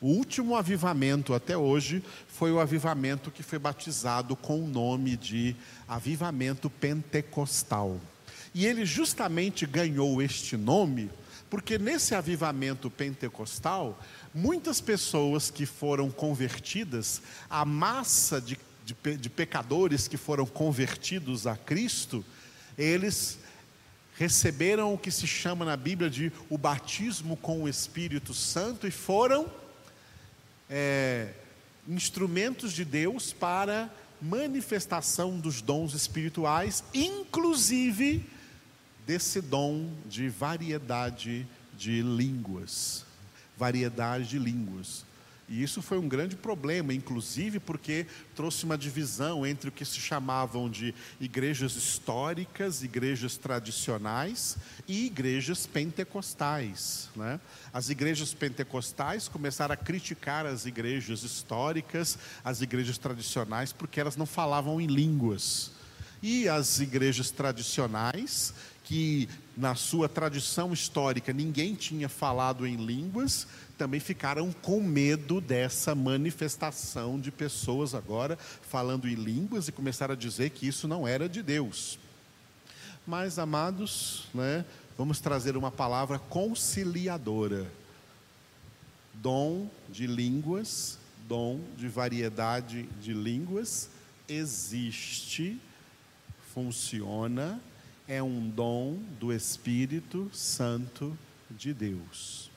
O 0.00 0.08
último 0.08 0.56
avivamento 0.56 1.32
até 1.32 1.56
hoje 1.56 2.02
foi 2.26 2.50
o 2.50 2.58
avivamento 2.58 3.30
que 3.30 3.42
foi 3.42 3.58
batizado 3.58 4.34
com 4.34 4.60
o 4.60 4.66
nome 4.66 5.16
de 5.16 5.54
Avivamento 5.86 6.68
Pentecostal. 6.68 8.00
E 8.52 8.66
ele 8.66 8.84
justamente 8.84 9.64
ganhou 9.64 10.20
este 10.20 10.56
nome 10.56 11.08
porque 11.52 11.76
nesse 11.76 12.14
avivamento 12.14 12.90
pentecostal, 12.90 14.02
muitas 14.32 14.80
pessoas 14.80 15.50
que 15.50 15.66
foram 15.66 16.10
convertidas, 16.10 17.20
a 17.50 17.62
massa 17.62 18.40
de, 18.40 18.58
de, 18.86 19.16
de 19.18 19.28
pecadores 19.28 20.08
que 20.08 20.16
foram 20.16 20.46
convertidos 20.46 21.46
a 21.46 21.54
Cristo, 21.54 22.24
eles 22.78 23.38
receberam 24.16 24.94
o 24.94 24.98
que 24.98 25.10
se 25.10 25.26
chama 25.26 25.62
na 25.62 25.76
Bíblia 25.76 26.08
de 26.08 26.32
o 26.48 26.56
batismo 26.56 27.36
com 27.36 27.64
o 27.64 27.68
Espírito 27.68 28.32
Santo 28.32 28.86
e 28.86 28.90
foram 28.90 29.46
é, 30.70 31.34
instrumentos 31.86 32.72
de 32.72 32.82
Deus 32.82 33.30
para 33.30 33.90
manifestação 34.22 35.38
dos 35.38 35.60
dons 35.60 35.92
espirituais, 35.92 36.82
inclusive 36.94 38.24
desse 39.06 39.40
dom 39.40 39.90
de 40.06 40.28
variedade 40.28 41.46
de 41.76 42.02
línguas. 42.02 43.04
Variedade 43.56 44.28
de 44.28 44.38
línguas. 44.38 45.04
E 45.48 45.62
isso 45.62 45.82
foi 45.82 45.98
um 45.98 46.08
grande 46.08 46.34
problema, 46.34 46.94
inclusive 46.94 47.60
porque 47.60 48.06
trouxe 48.34 48.64
uma 48.64 48.78
divisão 48.78 49.46
entre 49.46 49.68
o 49.68 49.72
que 49.72 49.84
se 49.84 50.00
chamavam 50.00 50.70
de 50.70 50.94
igrejas 51.20 51.76
históricas, 51.76 52.82
igrejas 52.82 53.36
tradicionais 53.36 54.56
e 54.88 55.04
igrejas 55.04 55.66
pentecostais. 55.66 57.10
Né? 57.14 57.38
As 57.70 57.90
igrejas 57.90 58.32
pentecostais 58.32 59.28
começaram 59.28 59.74
a 59.74 59.76
criticar 59.76 60.46
as 60.46 60.64
igrejas 60.64 61.22
históricas, 61.22 62.18
as 62.42 62.62
igrejas 62.62 62.96
tradicionais, 62.96 63.74
porque 63.74 64.00
elas 64.00 64.16
não 64.16 64.24
falavam 64.24 64.80
em 64.80 64.86
línguas. 64.86 65.72
E 66.22 66.48
as 66.48 66.78
igrejas 66.78 67.30
tradicionais, 67.30 68.54
que 68.84 69.28
na 69.56 69.74
sua 69.74 70.08
tradição 70.08 70.72
histórica 70.72 71.32
ninguém 71.32 71.74
tinha 71.74 72.08
falado 72.08 72.66
em 72.66 72.76
línguas, 72.76 73.46
também 73.76 73.98
ficaram 73.98 74.52
com 74.52 74.80
medo 74.80 75.40
dessa 75.40 75.94
manifestação 75.94 77.18
de 77.18 77.32
pessoas 77.32 77.94
agora 77.94 78.38
falando 78.62 79.08
em 79.08 79.14
línguas 79.14 79.66
e 79.66 79.72
começaram 79.72 80.14
a 80.14 80.16
dizer 80.16 80.50
que 80.50 80.68
isso 80.68 80.86
não 80.86 81.08
era 81.08 81.28
de 81.28 81.42
Deus. 81.42 81.98
Mas, 83.04 83.38
amados, 83.38 84.26
né, 84.32 84.64
vamos 84.96 85.18
trazer 85.18 85.56
uma 85.56 85.72
palavra 85.72 86.18
conciliadora. 86.18 87.66
Dom 89.14 89.68
de 89.90 90.06
línguas, 90.06 90.98
dom 91.26 91.60
de 91.76 91.88
variedade 91.88 92.84
de 93.00 93.12
línguas, 93.12 93.90
existe, 94.28 95.60
funciona, 96.52 97.60
é 98.06 98.22
um 98.22 98.48
dom 98.48 98.98
do 99.18 99.32
Espírito 99.32 100.30
Santo 100.32 101.16
de 101.50 101.72
Deus. 101.72 102.50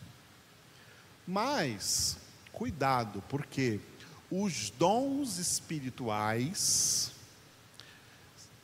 Mas, 1.28 2.18
cuidado, 2.52 3.24
porque 3.30 3.80
os 4.30 4.70
dons 4.70 5.38
espirituais, 5.38 7.12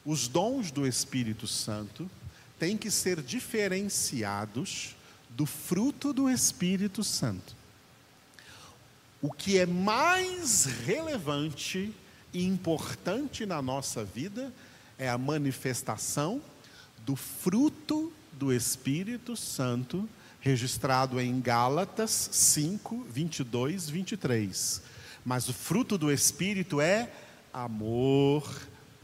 os 0.06 0.28
dons 0.28 0.70
do 0.72 0.86
Espírito 0.86 1.48
Santo, 1.48 2.10
têm 2.60 2.78
que 2.78 2.92
ser 2.92 3.22
diferenciados 3.22 4.96
do 5.30 5.46
fruto 5.46 6.12
do 6.12 6.30
Espírito 6.30 7.04
Santo. 7.04 7.56
O 9.22 9.32
que 9.32 9.58
é 9.58 9.66
mais 9.66 10.66
relevante 10.66 11.94
e 12.34 12.44
importante 12.44 13.46
na 13.46 13.62
nossa 13.62 14.04
vida 14.04 14.52
a 15.10 15.18
manifestação 15.18 16.42
do 17.06 17.16
fruto 17.16 18.12
do 18.34 18.54
Espírito 18.54 19.36
Santo, 19.36 20.08
registrado 20.40 21.20
em 21.20 21.40
Gálatas 21.40 22.30
5, 22.32 23.06
22, 23.10 23.90
23. 23.90 24.82
Mas 25.24 25.48
o 25.50 25.54
fruto 25.54 25.98
do 25.98 26.12
Espírito 26.12 26.82
é 26.82 27.10
amor, 27.54 28.50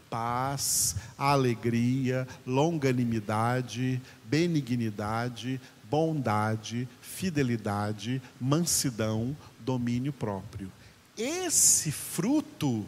paz, 0.09 0.95
alegria, 1.17 2.27
longanimidade, 2.45 4.01
benignidade, 4.25 5.59
bondade, 5.89 6.87
fidelidade, 7.01 8.21
mansidão, 8.39 9.35
domínio 9.59 10.13
próprio. 10.13 10.71
Esse 11.17 11.91
fruto, 11.91 12.85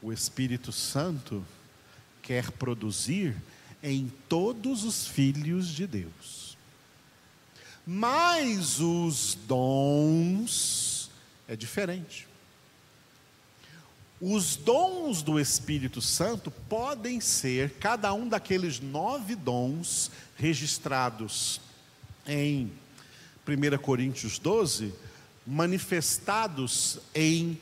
o 0.00 0.12
Espírito 0.12 0.72
Santo 0.72 1.44
quer 2.32 2.50
produzir 2.52 3.36
em 3.82 4.10
todos 4.26 4.84
os 4.84 5.06
filhos 5.06 5.68
de 5.68 5.86
Deus. 5.86 6.56
Mas 7.86 8.80
os 8.80 9.36
dons 9.46 11.10
é 11.46 11.54
diferente. 11.54 12.26
Os 14.18 14.56
dons 14.56 15.20
do 15.20 15.38
Espírito 15.38 16.00
Santo 16.00 16.50
podem 16.50 17.20
ser 17.20 17.74
cada 17.74 18.14
um 18.14 18.26
daqueles 18.26 18.80
nove 18.80 19.34
dons 19.34 20.10
registrados 20.34 21.60
em 22.26 22.72
1 23.46 23.76
Coríntios 23.76 24.38
12, 24.38 24.94
manifestados 25.46 26.98
em 27.14 27.60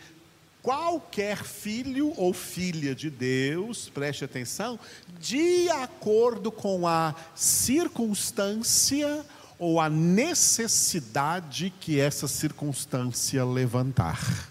qualquer 0.62 1.44
filho 1.44 2.12
ou 2.16 2.32
filha 2.32 2.94
de 2.94 3.10
Deus, 3.10 3.88
preste 3.88 4.24
atenção, 4.24 4.78
de 5.18 5.68
acordo 5.70 6.52
com 6.52 6.86
a 6.86 7.14
circunstância 7.34 9.24
ou 9.58 9.80
a 9.80 9.90
necessidade 9.90 11.72
que 11.80 12.00
essa 12.00 12.26
circunstância 12.26 13.44
levantar. 13.44 14.48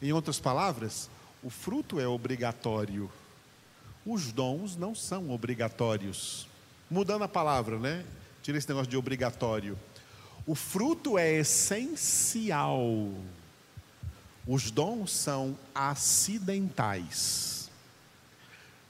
Em 0.00 0.12
outras 0.12 0.38
palavras, 0.38 1.10
o 1.42 1.50
fruto 1.50 1.98
é 1.98 2.06
obrigatório, 2.06 3.10
os 4.06 4.32
dons 4.32 4.76
não 4.76 4.94
são 4.94 5.30
obrigatórios. 5.30 6.48
Mudando 6.90 7.24
a 7.24 7.28
palavra, 7.28 7.78
né? 7.78 8.04
Tira 8.42 8.56
esse 8.56 8.68
negócio 8.68 8.88
de 8.88 8.96
obrigatório. 8.96 9.78
O 10.48 10.54
fruto 10.54 11.18
é 11.18 11.30
essencial. 11.30 13.12
Os 14.46 14.70
dons 14.70 15.12
são 15.12 15.58
acidentais. 15.74 17.70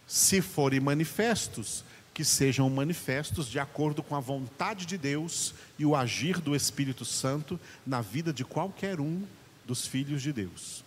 Se 0.07 0.41
forem 0.41 0.79
manifestos, 0.79 1.83
que 2.15 2.25
sejam 2.25 2.71
manifestos 2.71 3.49
de 3.49 3.59
acordo 3.59 4.05
com 4.05 4.15
a 4.15 4.21
vontade 4.21 4.87
de 4.87 4.97
Deus 4.97 5.53
e 5.77 5.85
o 5.85 5.97
agir 5.97 6.41
do 6.41 6.55
Espírito 6.55 7.05
Santo 7.05 7.59
na 7.85 8.01
vida 8.01 8.33
de 8.33 8.45
qualquer 8.45 9.01
um 9.01 9.25
dos 9.67 9.85
filhos 9.85 10.23
de 10.23 10.33
Deus. 10.33 10.85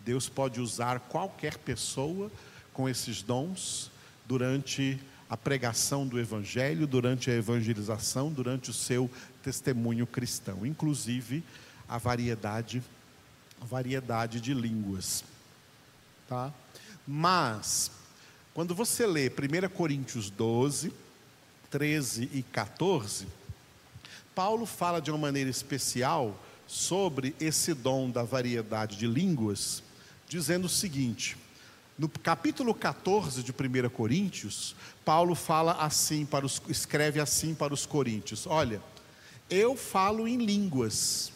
Deus 0.00 0.26
pode 0.26 0.58
usar 0.58 1.00
qualquer 1.00 1.58
pessoa 1.58 2.32
com 2.72 2.88
esses 2.88 3.20
dons 3.20 3.90
durante 4.24 4.98
a 5.32 5.36
pregação 5.38 6.06
do 6.06 6.20
Evangelho, 6.20 6.86
durante 6.86 7.30
a 7.30 7.34
evangelização, 7.34 8.30
durante 8.30 8.68
o 8.68 8.74
seu 8.74 9.10
testemunho 9.42 10.06
cristão, 10.06 10.66
inclusive 10.66 11.42
a 11.88 11.96
variedade, 11.96 12.82
a 13.58 13.64
variedade 13.64 14.42
de 14.42 14.52
línguas. 14.52 15.24
Tá? 16.28 16.52
Mas, 17.08 17.90
quando 18.52 18.74
você 18.74 19.06
lê 19.06 19.28
1 19.28 19.70
Coríntios 19.74 20.28
12, 20.28 20.92
13 21.70 22.28
e 22.34 22.42
14, 22.42 23.26
Paulo 24.34 24.66
fala 24.66 25.00
de 25.00 25.10
uma 25.10 25.16
maneira 25.16 25.48
especial 25.48 26.38
sobre 26.66 27.34
esse 27.40 27.72
dom 27.72 28.10
da 28.10 28.22
variedade 28.22 28.98
de 28.98 29.06
línguas 29.06 29.82
dizendo 30.28 30.66
o 30.66 30.68
seguinte: 30.68 31.38
no 31.98 32.08
capítulo 32.08 32.74
14 32.74 33.42
de 33.42 33.52
1 33.52 33.88
Coríntios, 33.90 34.74
Paulo 35.04 35.34
fala 35.34 35.72
assim 35.72 36.24
para 36.24 36.46
os, 36.46 36.60
escreve 36.68 37.20
assim 37.20 37.54
para 37.54 37.74
os 37.74 37.84
coríntios: 37.84 38.46
Olha, 38.46 38.80
eu 39.50 39.76
falo 39.76 40.26
em 40.26 40.38
línguas, 40.38 41.32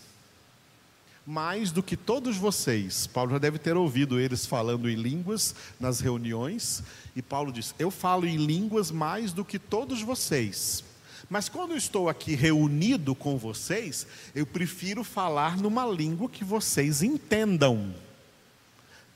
mais 1.27 1.71
do 1.71 1.83
que 1.83 1.97
todos 1.97 2.37
vocês. 2.37 3.07
Paulo 3.07 3.33
já 3.33 3.39
deve 3.39 3.59
ter 3.59 3.77
ouvido 3.77 4.19
eles 4.19 4.47
falando 4.47 4.89
em 4.89 4.95
línguas 4.95 5.55
nas 5.79 6.01
reuniões, 6.01 6.83
e 7.15 7.21
Paulo 7.21 7.53
diz: 7.53 7.75
Eu 7.79 7.91
falo 7.91 8.27
em 8.27 8.37
línguas 8.37 8.91
mais 8.91 9.33
do 9.33 9.45
que 9.45 9.59
todos 9.59 10.01
vocês. 10.01 10.83
Mas 11.29 11.49
quando 11.49 11.73
eu 11.73 11.77
estou 11.77 12.09
aqui 12.09 12.37
reunido 12.37 13.13
com 13.15 13.37
vocês, 13.37 14.07
eu 14.33 14.47
prefiro 14.47 15.03
falar 15.03 15.57
numa 15.57 15.85
língua 15.85 16.29
que 16.29 16.45
vocês 16.45 17.03
entendam 17.03 17.93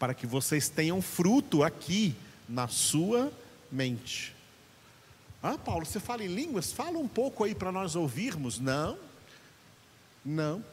para 0.01 0.15
que 0.15 0.27
vocês 0.27 0.71
tenham 0.71 1.03
fruto 1.03 1.63
aqui 1.63 2.17
na 2.49 2.67
sua 2.67 3.31
mente. 3.71 4.35
Ah, 5.43 5.59
Paulo, 5.59 5.85
você 5.85 6.01
fala 6.01 6.25
em 6.25 6.35
línguas? 6.35 6.73
Fala 6.73 6.99
um 6.99 7.07
pouco 7.07 7.45
aí 7.45 7.55
para 7.55 7.71
nós 7.71 7.95
ouvirmos. 7.95 8.59
Não, 8.59 8.99
não. 10.25 10.65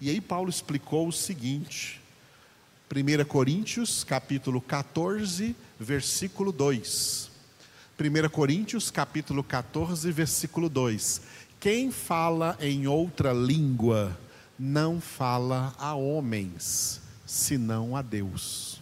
E 0.00 0.10
aí 0.10 0.20
Paulo 0.20 0.50
explicou 0.50 1.06
o 1.06 1.12
seguinte, 1.12 2.00
1 2.92 3.24
Coríntios 3.26 4.02
capítulo 4.02 4.60
14, 4.60 5.54
versículo 5.78 6.50
2. 6.50 7.30
1 7.98 8.28
Coríntios 8.28 8.90
capítulo 8.90 9.44
14, 9.44 10.10
versículo 10.10 10.68
2. 10.68 11.20
Quem 11.60 11.92
fala 11.92 12.56
em 12.60 12.88
outra 12.88 13.32
língua 13.32 14.18
não 14.58 15.00
fala 15.00 15.74
a 15.78 15.94
homens, 15.94 17.00
senão 17.28 17.94
a 17.94 18.00
Deus. 18.00 18.80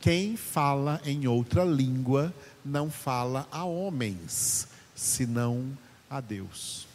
Quem 0.00 0.36
fala 0.36 1.00
em 1.04 1.28
outra 1.28 1.64
língua 1.64 2.34
não 2.64 2.90
fala 2.90 3.46
a 3.52 3.64
homens, 3.64 4.66
senão 4.96 5.78
a 6.10 6.20
Deus. 6.20 6.88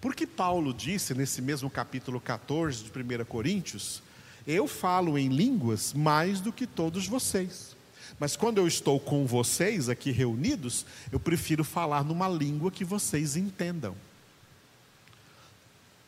Porque 0.00 0.28
Paulo 0.28 0.72
disse 0.72 1.12
nesse 1.12 1.42
mesmo 1.42 1.68
capítulo 1.68 2.20
14 2.20 2.84
de 2.84 2.90
1 2.90 3.24
Coríntios: 3.24 4.00
Eu 4.46 4.68
falo 4.68 5.18
em 5.18 5.28
línguas 5.28 5.92
mais 5.92 6.40
do 6.40 6.52
que 6.52 6.68
todos 6.68 7.08
vocês. 7.08 7.74
Mas 8.20 8.36
quando 8.36 8.58
eu 8.58 8.68
estou 8.68 9.00
com 9.00 9.26
vocês 9.26 9.88
aqui 9.88 10.12
reunidos, 10.12 10.86
eu 11.10 11.18
prefiro 11.18 11.64
falar 11.64 12.04
numa 12.04 12.28
língua 12.28 12.70
que 12.70 12.84
vocês 12.84 13.36
entendam. 13.36 13.96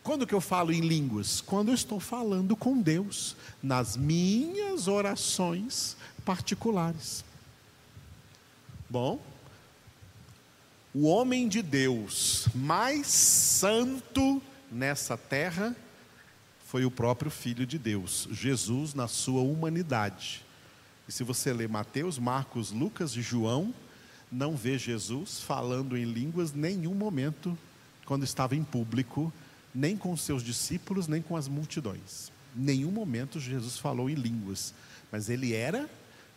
Quando 0.06 0.24
que 0.24 0.34
eu 0.36 0.40
falo 0.40 0.72
em 0.72 0.82
línguas? 0.82 1.40
Quando 1.40 1.70
eu 1.70 1.74
estou 1.74 1.98
falando 1.98 2.54
com 2.54 2.80
Deus, 2.80 3.34
nas 3.60 3.96
minhas 3.96 4.86
orações 4.86 5.96
particulares. 6.24 7.24
Bom, 8.88 9.20
o 10.94 11.06
homem 11.06 11.48
de 11.48 11.60
Deus 11.60 12.46
mais 12.54 13.08
santo 13.08 14.40
nessa 14.70 15.16
terra 15.16 15.74
foi 16.66 16.84
o 16.84 16.90
próprio 16.90 17.28
Filho 17.28 17.66
de 17.66 17.76
Deus, 17.76 18.28
Jesus, 18.30 18.94
na 18.94 19.08
sua 19.08 19.40
humanidade. 19.40 20.44
E 21.08 21.12
se 21.12 21.24
você 21.24 21.52
ler 21.52 21.68
Mateus, 21.68 22.16
Marcos, 22.16 22.70
Lucas 22.70 23.16
e 23.16 23.22
João, 23.22 23.74
não 24.30 24.54
vê 24.54 24.78
Jesus 24.78 25.40
falando 25.40 25.96
em 25.96 26.04
línguas 26.04 26.52
nenhum 26.52 26.94
momento 26.94 27.58
quando 28.04 28.22
estava 28.22 28.54
em 28.54 28.62
público, 28.62 29.32
nem 29.76 29.94
com 29.94 30.16
seus 30.16 30.42
discípulos, 30.42 31.06
nem 31.06 31.20
com 31.20 31.36
as 31.36 31.48
multidões. 31.48 32.32
Nenhum 32.54 32.90
momento 32.90 33.38
Jesus 33.38 33.78
falou 33.78 34.08
em 34.08 34.14
línguas, 34.14 34.72
mas 35.12 35.28
ele 35.28 35.52
era 35.52 35.88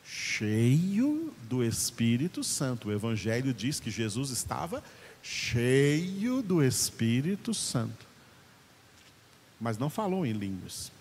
cheio 0.03 1.33
do 1.47 1.63
Espírito 1.63 2.43
Santo. 2.43 2.89
O 2.89 2.91
Evangelho 2.91 3.53
diz 3.53 3.79
que 3.79 3.89
Jesus 3.89 4.29
estava 4.29 4.83
cheio 5.23 6.41
do 6.41 6.61
Espírito 6.61 7.53
Santo, 7.53 8.05
mas 9.59 9.77
não 9.77 9.89
falou 9.89 10.25
em 10.25 10.33
línguas. 10.33 10.91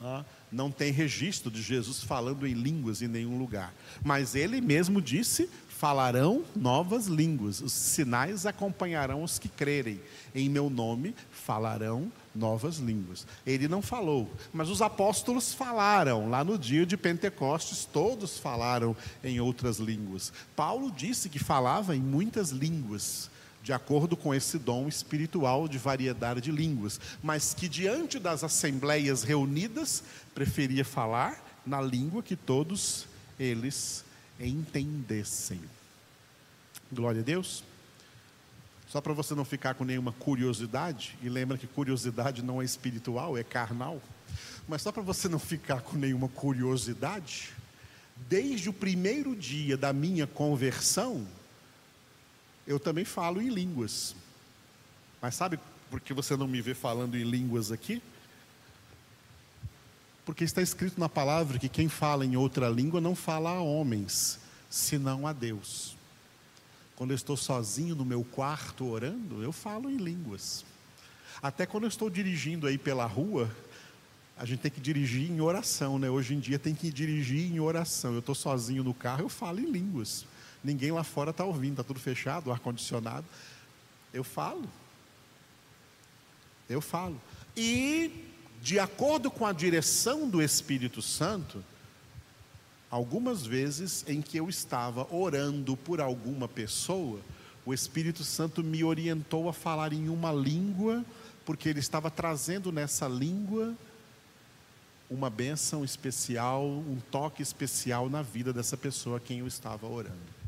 Ah, 0.00 0.24
não 0.52 0.70
tem 0.70 0.92
registro 0.92 1.50
de 1.50 1.62
Jesus 1.62 2.02
falando 2.02 2.46
em 2.46 2.52
línguas 2.52 3.00
em 3.00 3.08
nenhum 3.08 3.38
lugar. 3.38 3.74
Mas 4.04 4.34
ele 4.34 4.60
mesmo 4.60 5.00
disse: 5.00 5.48
falarão 5.82 6.44
novas 6.54 7.06
línguas, 7.06 7.60
os 7.60 7.72
sinais 7.72 8.46
acompanharão 8.46 9.24
os 9.24 9.38
que 9.38 9.48
crerem. 9.48 10.00
Em 10.34 10.48
meu 10.48 10.70
nome 10.70 11.14
falarão 11.32 12.12
novas 12.34 12.76
línguas. 12.76 13.26
Ele 13.44 13.66
não 13.66 13.82
falou, 13.82 14.30
mas 14.52 14.68
os 14.68 14.80
apóstolos 14.80 15.52
falaram. 15.52 16.30
Lá 16.30 16.44
no 16.44 16.56
dia 16.56 16.86
de 16.86 16.96
Pentecostes, 16.96 17.84
todos 17.84 18.38
falaram 18.38 18.96
em 19.24 19.40
outras 19.40 19.78
línguas. 19.78 20.32
Paulo 20.54 20.88
disse 20.90 21.28
que 21.28 21.38
falava 21.38 21.96
em 21.96 22.00
muitas 22.00 22.50
línguas 22.50 23.28
de 23.62 23.72
acordo 23.72 24.16
com 24.16 24.34
esse 24.34 24.58
dom 24.58 24.88
espiritual 24.88 25.68
de 25.68 25.78
variedade 25.78 26.40
de 26.40 26.50
línguas, 26.50 27.00
mas 27.22 27.54
que 27.54 27.68
diante 27.68 28.18
das 28.18 28.42
assembleias 28.42 29.22
reunidas 29.22 30.02
preferia 30.34 30.84
falar 30.84 31.42
na 31.64 31.80
língua 31.80 32.22
que 32.22 32.34
todos 32.34 33.06
eles 33.38 34.04
entendessem. 34.40 35.60
Glória 36.90 37.20
a 37.20 37.24
Deus. 37.24 37.62
Só 38.88 39.00
para 39.00 39.14
você 39.14 39.34
não 39.34 39.44
ficar 39.44 39.74
com 39.74 39.84
nenhuma 39.84 40.12
curiosidade, 40.12 41.16
e 41.22 41.28
lembra 41.28 41.56
que 41.56 41.66
curiosidade 41.66 42.42
não 42.42 42.60
é 42.60 42.64
espiritual, 42.64 43.38
é 43.38 43.42
carnal. 43.42 44.02
Mas 44.68 44.82
só 44.82 44.92
para 44.92 45.02
você 45.02 45.28
não 45.28 45.38
ficar 45.38 45.80
com 45.80 45.96
nenhuma 45.96 46.28
curiosidade, 46.28 47.50
desde 48.28 48.68
o 48.68 48.72
primeiro 48.72 49.34
dia 49.34 49.76
da 49.76 49.92
minha 49.92 50.26
conversão, 50.26 51.26
eu 52.66 52.78
também 52.78 53.04
falo 53.04 53.40
em 53.40 53.48
línguas. 53.48 54.14
Mas 55.20 55.34
sabe 55.34 55.58
por 55.90 56.00
que 56.00 56.12
você 56.12 56.36
não 56.36 56.48
me 56.48 56.60
vê 56.60 56.74
falando 56.74 57.16
em 57.16 57.24
línguas 57.24 57.70
aqui? 57.70 58.02
Porque 60.24 60.44
está 60.44 60.62
escrito 60.62 60.98
na 60.98 61.08
palavra 61.08 61.58
que 61.58 61.68
quem 61.68 61.88
fala 61.88 62.24
em 62.24 62.36
outra 62.36 62.68
língua 62.68 63.00
não 63.00 63.14
fala 63.14 63.50
a 63.50 63.60
homens, 63.60 64.38
senão 64.70 65.26
a 65.26 65.32
Deus. 65.32 65.96
Quando 66.94 67.10
eu 67.10 67.16
estou 67.16 67.36
sozinho 67.36 67.96
no 67.96 68.04
meu 68.04 68.22
quarto 68.22 68.86
orando, 68.86 69.42
eu 69.42 69.52
falo 69.52 69.90
em 69.90 69.96
línguas. 69.96 70.64
Até 71.42 71.66
quando 71.66 71.84
eu 71.84 71.88
estou 71.88 72.08
dirigindo 72.08 72.68
aí 72.68 72.78
pela 72.78 73.04
rua, 73.04 73.50
a 74.36 74.44
gente 74.44 74.60
tem 74.60 74.70
que 74.70 74.80
dirigir 74.80 75.30
em 75.30 75.40
oração, 75.40 75.98
né? 75.98 76.08
Hoje 76.08 76.34
em 76.34 76.40
dia 76.40 76.58
tem 76.58 76.74
que 76.74 76.90
dirigir 76.90 77.52
em 77.52 77.58
oração. 77.58 78.12
Eu 78.12 78.20
estou 78.20 78.34
sozinho 78.34 78.84
no 78.84 78.94
carro, 78.94 79.22
eu 79.22 79.28
falo 79.28 79.60
em 79.60 79.70
línguas. 79.70 80.24
Ninguém 80.62 80.92
lá 80.92 81.02
fora 81.02 81.30
está 81.30 81.44
ouvindo, 81.44 81.72
está 81.72 81.84
tudo 81.84 81.98
fechado, 81.98 82.52
ar-condicionado. 82.52 83.26
Eu 84.12 84.22
falo. 84.22 84.68
Eu 86.68 86.80
falo. 86.80 87.20
E, 87.56 88.24
de 88.62 88.78
acordo 88.78 89.30
com 89.30 89.44
a 89.44 89.52
direção 89.52 90.28
do 90.28 90.40
Espírito 90.40 91.02
Santo, 91.02 91.64
algumas 92.90 93.44
vezes 93.44 94.04
em 94.06 94.22
que 94.22 94.36
eu 94.36 94.48
estava 94.48 95.06
orando 95.12 95.76
por 95.76 96.00
alguma 96.00 96.46
pessoa, 96.46 97.20
o 97.64 97.72
Espírito 97.74 98.24
Santo 98.24 98.62
me 98.62 98.84
orientou 98.84 99.48
a 99.48 99.52
falar 99.52 99.92
em 99.92 100.08
uma 100.08 100.32
língua, 100.32 101.04
porque 101.44 101.68
ele 101.68 101.80
estava 101.80 102.10
trazendo 102.10 102.70
nessa 102.70 103.08
língua 103.08 103.74
uma 105.10 105.28
bênção 105.28 105.84
especial, 105.84 106.64
um 106.64 106.98
toque 107.10 107.42
especial 107.42 108.08
na 108.08 108.22
vida 108.22 108.52
dessa 108.52 108.76
pessoa 108.76 109.18
a 109.18 109.20
quem 109.20 109.40
eu 109.40 109.46
estava 109.46 109.86
orando. 109.86 110.41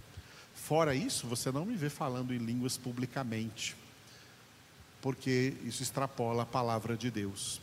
Fora 0.64 0.94
isso, 0.94 1.27
você 1.27 1.53
não 1.53 1.66
me 1.66 1.77
vê 1.77 1.90
falando 1.90 2.33
em 2.33 2.38
línguas 2.38 2.79
publicamente, 2.79 3.77
porque 5.03 5.53
isso 5.62 5.83
extrapola 5.83 6.44
a 6.44 6.46
palavra 6.46 6.96
de 6.96 7.11
Deus. 7.11 7.61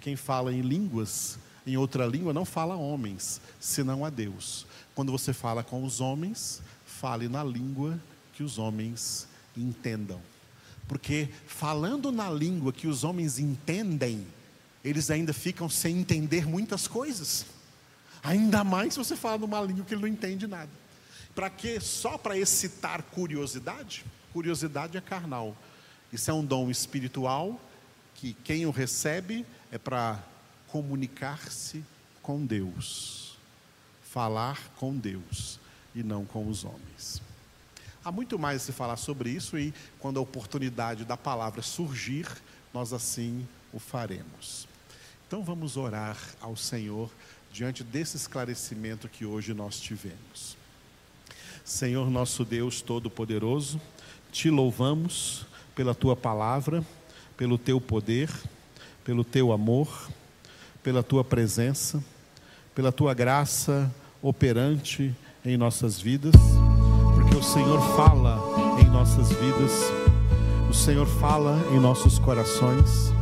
Quem 0.00 0.16
fala 0.16 0.50
em 0.50 0.62
línguas, 0.62 1.38
em 1.66 1.76
outra 1.76 2.06
língua, 2.06 2.32
não 2.32 2.46
fala 2.46 2.72
a 2.72 2.78
homens, 2.78 3.42
senão 3.60 4.06
a 4.06 4.08
Deus. 4.08 4.66
Quando 4.94 5.12
você 5.12 5.34
fala 5.34 5.62
com 5.62 5.84
os 5.84 6.00
homens, 6.00 6.62
fale 6.86 7.28
na 7.28 7.44
língua 7.44 8.00
que 8.32 8.42
os 8.42 8.56
homens 8.56 9.28
entendam. 9.54 10.22
Porque 10.88 11.28
falando 11.46 12.10
na 12.10 12.30
língua 12.30 12.72
que 12.72 12.86
os 12.86 13.04
homens 13.04 13.38
entendem, 13.38 14.26
eles 14.82 15.10
ainda 15.10 15.34
ficam 15.34 15.68
sem 15.68 15.98
entender 15.98 16.46
muitas 16.46 16.88
coisas. 16.88 17.44
Ainda 18.22 18.64
mais 18.64 18.94
se 18.94 18.98
você 18.98 19.14
fala 19.14 19.36
numa 19.36 19.60
língua 19.60 19.84
que 19.84 19.92
ele 19.92 20.00
não 20.00 20.08
entende 20.08 20.46
nada. 20.46 20.87
Para 21.38 21.50
quê? 21.50 21.78
Só 21.78 22.18
para 22.18 22.36
excitar 22.36 23.00
curiosidade? 23.00 24.04
Curiosidade 24.32 24.98
é 24.98 25.00
carnal. 25.00 25.56
Isso 26.12 26.28
é 26.28 26.34
um 26.34 26.44
dom 26.44 26.68
espiritual 26.68 27.60
que 28.16 28.32
quem 28.42 28.66
o 28.66 28.72
recebe 28.72 29.46
é 29.70 29.78
para 29.78 30.20
comunicar-se 30.66 31.84
com 32.22 32.44
Deus, 32.44 33.38
falar 34.02 34.68
com 34.78 34.96
Deus 34.96 35.60
e 35.94 36.02
não 36.02 36.24
com 36.24 36.48
os 36.48 36.64
homens. 36.64 37.22
Há 38.04 38.10
muito 38.10 38.36
mais 38.36 38.62
a 38.62 38.64
se 38.64 38.72
falar 38.72 38.96
sobre 38.96 39.30
isso 39.30 39.56
e 39.56 39.72
quando 40.00 40.18
a 40.18 40.22
oportunidade 40.22 41.04
da 41.04 41.16
palavra 41.16 41.62
surgir, 41.62 42.26
nós 42.74 42.92
assim 42.92 43.46
o 43.72 43.78
faremos. 43.78 44.66
Então 45.28 45.44
vamos 45.44 45.76
orar 45.76 46.18
ao 46.40 46.56
Senhor 46.56 47.08
diante 47.52 47.84
desse 47.84 48.16
esclarecimento 48.16 49.08
que 49.08 49.24
hoje 49.24 49.54
nós 49.54 49.78
tivemos. 49.78 50.57
Senhor 51.68 52.10
nosso 52.10 52.46
Deus 52.46 52.80
Todo-Poderoso, 52.80 53.78
te 54.32 54.48
louvamos 54.48 55.44
pela 55.76 55.94
tua 55.94 56.16
palavra, 56.16 56.82
pelo 57.36 57.58
teu 57.58 57.78
poder, 57.78 58.30
pelo 59.04 59.22
teu 59.22 59.52
amor, 59.52 60.08
pela 60.82 61.02
tua 61.02 61.22
presença, 61.22 62.02
pela 62.74 62.90
tua 62.90 63.12
graça 63.12 63.94
operante 64.22 65.14
em 65.44 65.58
nossas 65.58 66.00
vidas, 66.00 66.32
porque 67.14 67.36
o 67.36 67.42
Senhor 67.42 67.82
fala 67.94 68.40
em 68.80 68.88
nossas 68.88 69.28
vidas, 69.28 69.72
o 70.70 70.74
Senhor 70.74 71.06
fala 71.06 71.62
em 71.70 71.78
nossos 71.78 72.18
corações. 72.18 73.12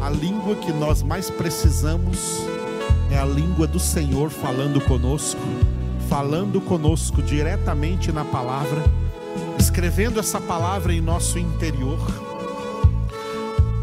A 0.00 0.08
língua 0.08 0.54
que 0.54 0.72
nós 0.72 1.02
mais 1.02 1.28
precisamos 1.30 2.38
é 3.10 3.18
a 3.18 3.24
língua 3.24 3.66
do 3.66 3.80
Senhor 3.80 4.30
falando 4.30 4.80
conosco 4.80 5.40
falando 6.08 6.60
conosco 6.60 7.22
diretamente 7.22 8.12
na 8.12 8.24
palavra, 8.24 8.82
escrevendo 9.58 10.20
essa 10.20 10.40
palavra 10.40 10.92
em 10.92 11.00
nosso 11.00 11.38
interior, 11.38 11.98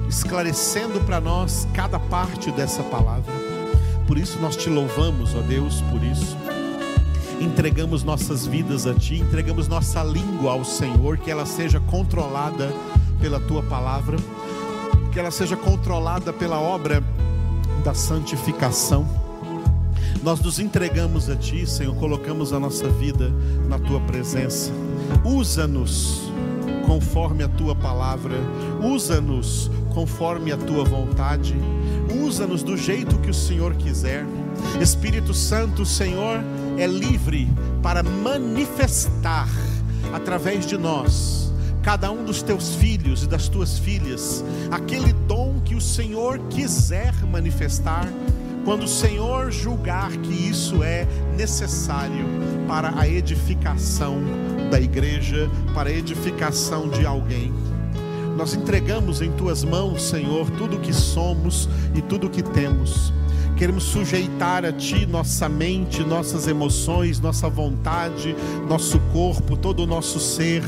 esclarecendo 0.08 1.00
para 1.02 1.20
nós 1.20 1.68
cada 1.74 2.00
parte 2.00 2.52
dessa 2.52 2.84
palavra. 2.84 3.34
Por 4.08 4.18
isso 4.18 4.40
nós 4.40 4.56
te 4.56 4.70
louvamos, 4.70 5.34
ó 5.36 5.42
Deus, 5.42 5.82
por 5.92 6.04
isso. 6.04 6.38
Entregamos 7.40 8.04
nossas 8.04 8.46
vidas 8.46 8.86
a 8.86 8.94
Ti, 8.94 9.16
entregamos 9.16 9.68
nossa 9.68 10.04
língua 10.04 10.52
ao 10.52 10.64
Senhor, 10.64 11.18
que 11.18 11.32
ela 11.32 11.46
seja 11.46 11.80
controlada 11.80 12.72
pela 13.20 13.40
Tua 13.40 13.64
palavra, 13.64 14.18
que 15.12 15.20
ela 15.20 15.32
seja 15.32 15.58
controlada 15.58 16.32
pela 16.32 16.60
obra 16.60 17.04
da 17.84 17.94
santificação 17.94 19.31
nós 20.24 20.40
nos 20.40 20.60
entregamos 20.60 21.30
a 21.30 21.36
Ti, 21.36 21.66
Senhor, 21.66 21.96
colocamos 21.96 22.54
a 22.54 22.60
nossa 22.60 22.88
vida 22.88 23.32
na 23.68 23.80
Tua 23.80 24.00
presença. 24.02 24.72
Usa-nos 25.26 26.32
conforme 26.86 27.44
a 27.44 27.48
Tua 27.48 27.76
palavra, 27.76 28.36
usa-nos 28.84 29.72
conforme 29.94 30.52
a 30.52 30.58
Tua 30.58 30.84
vontade, 30.84 31.56
usa-nos 32.24 32.62
do 32.62 32.78
jeito 32.78 33.18
que 33.20 33.30
o 33.30 33.34
Senhor 33.34 33.74
quiser. 33.76 34.26
Espírito 34.80 35.34
Santo, 35.34 35.82
o 35.82 35.86
Senhor 35.86 36.40
é 36.78 36.86
livre 36.86 37.50
para 37.82 38.04
manifestar 38.04 39.50
através 40.14 40.68
de 40.68 40.78
nós 40.78 41.52
cada 41.82 42.12
um 42.12 42.24
dos 42.24 42.44
teus 42.44 42.76
filhos 42.76 43.24
e 43.24 43.28
das 43.28 43.48
tuas 43.48 43.80
filhas, 43.80 44.46
aquele 44.70 45.14
dom 45.14 45.60
que 45.66 45.74
o 45.74 45.82
Senhor 45.82 46.38
quiser 46.50 47.12
manifestar 47.26 48.08
quando 48.64 48.84
o 48.84 48.88
Senhor 48.88 49.52
julgar 49.52 50.12
que 50.12 50.34
isso 50.34 50.84
é 50.84 51.08
necessário 51.38 52.26
para 52.68 53.00
a 53.00 53.08
edificação 53.08 54.20
da 54.70 54.80
igreja, 54.80 55.50
para 55.74 55.90
a 55.90 55.94
edificação 55.94 56.90
de 56.90 57.06
alguém. 57.06 57.54
Nós 58.38 58.54
entregamos 58.54 59.22
em 59.22 59.32
tuas 59.32 59.64
mãos, 59.64 60.04
Senhor, 60.04 60.50
tudo 60.52 60.78
o 60.78 60.80
que 60.80 60.94
somos 60.94 61.68
e 61.94 62.02
tudo 62.02 62.28
o 62.28 62.30
que 62.30 62.42
temos 62.42 63.12
queremos 63.62 63.84
sujeitar 63.84 64.66
a 64.66 64.74
Ti 64.74 65.06
nossa 65.06 65.48
mente, 65.48 66.04
nossas 66.04 66.48
emoções, 66.48 67.20
nossa 67.20 67.48
vontade, 67.48 68.36
nosso 68.68 68.98
corpo, 69.14 69.56
todo 69.56 69.84
o 69.84 69.86
nosso 69.86 70.20
ser. 70.20 70.64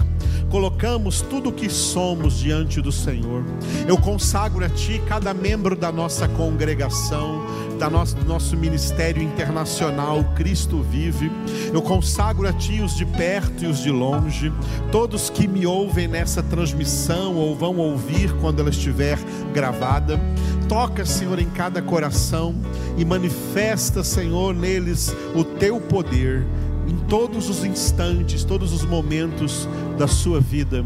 Colocamos 0.52 1.20
tudo 1.22 1.50
o 1.50 1.52
que 1.52 1.72
somos 1.72 2.38
diante 2.38 2.80
do 2.84 2.92
Senhor. 2.92 3.44
Eu 3.88 3.98
consagro 3.98 4.64
a 4.64 4.70
Ti 4.70 5.02
cada 5.08 5.34
membro 5.34 5.76
da 5.76 5.92
nossa 5.92 6.28
congregação, 6.28 7.44
da 7.78 7.90
nossa, 7.90 8.16
do 8.16 8.26
nosso 8.26 8.56
ministério 8.56 9.22
internacional, 9.22 10.24
Cristo 10.36 10.82
Vive. 10.82 11.32
Eu 11.74 11.82
consagro 11.82 12.48
a 12.48 12.54
Ti 12.54 12.82
os 12.82 12.96
de 12.96 13.06
perto 13.06 13.64
e 13.64 13.68
os 13.68 13.80
de 13.80 13.92
longe, 13.92 14.52
todos 14.92 15.30
que 15.30 15.48
me 15.48 15.66
ouvem 15.66 16.08
nessa 16.08 16.42
transmissão 16.42 17.36
ou 17.36 17.56
vão 17.56 17.78
ouvir 17.78 18.32
quando 18.42 18.60
ela 18.60 18.70
estiver 18.70 19.18
gravada. 19.54 20.20
Toca, 20.68 21.06
Senhor, 21.06 21.40
em 21.40 21.50
cada 21.50 21.82
coração 21.82 22.56
e 22.98 23.04
manifesta, 23.04 24.04
Senhor, 24.04 24.54
neles 24.56 25.14
o 25.36 25.44
teu 25.44 25.80
poder 25.80 26.46
em 26.88 26.98
todos 27.08 27.50
os 27.50 27.64
instantes, 27.64 28.44
todos 28.44 28.74
os 28.74 28.84
momentos 28.84 29.68
da 29.98 30.08
sua 30.08 30.40
vida. 30.40 30.86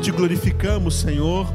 Te 0.00 0.10
glorificamos, 0.10 0.94
Senhor 0.96 1.46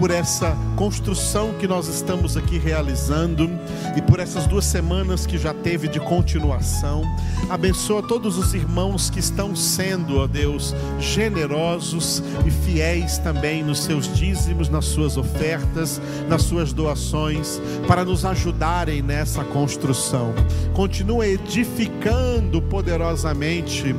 por 0.00 0.10
essa 0.10 0.56
construção 0.76 1.52
que 1.60 1.68
nós 1.68 1.86
estamos 1.86 2.34
aqui 2.34 2.56
realizando 2.56 3.50
e 3.94 4.00
por 4.00 4.18
essas 4.18 4.46
duas 4.46 4.64
semanas 4.64 5.26
que 5.26 5.36
já 5.36 5.52
teve 5.52 5.88
de 5.88 6.00
continuação. 6.00 7.02
Abençoa 7.50 8.02
todos 8.02 8.38
os 8.38 8.54
irmãos 8.54 9.10
que 9.10 9.20
estão 9.20 9.54
sendo, 9.54 10.16
ó 10.16 10.26
Deus, 10.26 10.74
generosos 10.98 12.22
e 12.46 12.50
fiéis 12.50 13.18
também 13.18 13.62
nos 13.62 13.80
seus 13.80 14.10
dízimos, 14.16 14.70
nas 14.70 14.86
suas 14.86 15.18
ofertas, 15.18 16.00
nas 16.26 16.44
suas 16.44 16.72
doações, 16.72 17.60
para 17.86 18.02
nos 18.02 18.24
ajudarem 18.24 19.02
nessa 19.02 19.44
construção. 19.44 20.32
Continua 20.72 21.26
edificando 21.26 22.62
poderosamente 22.62 23.94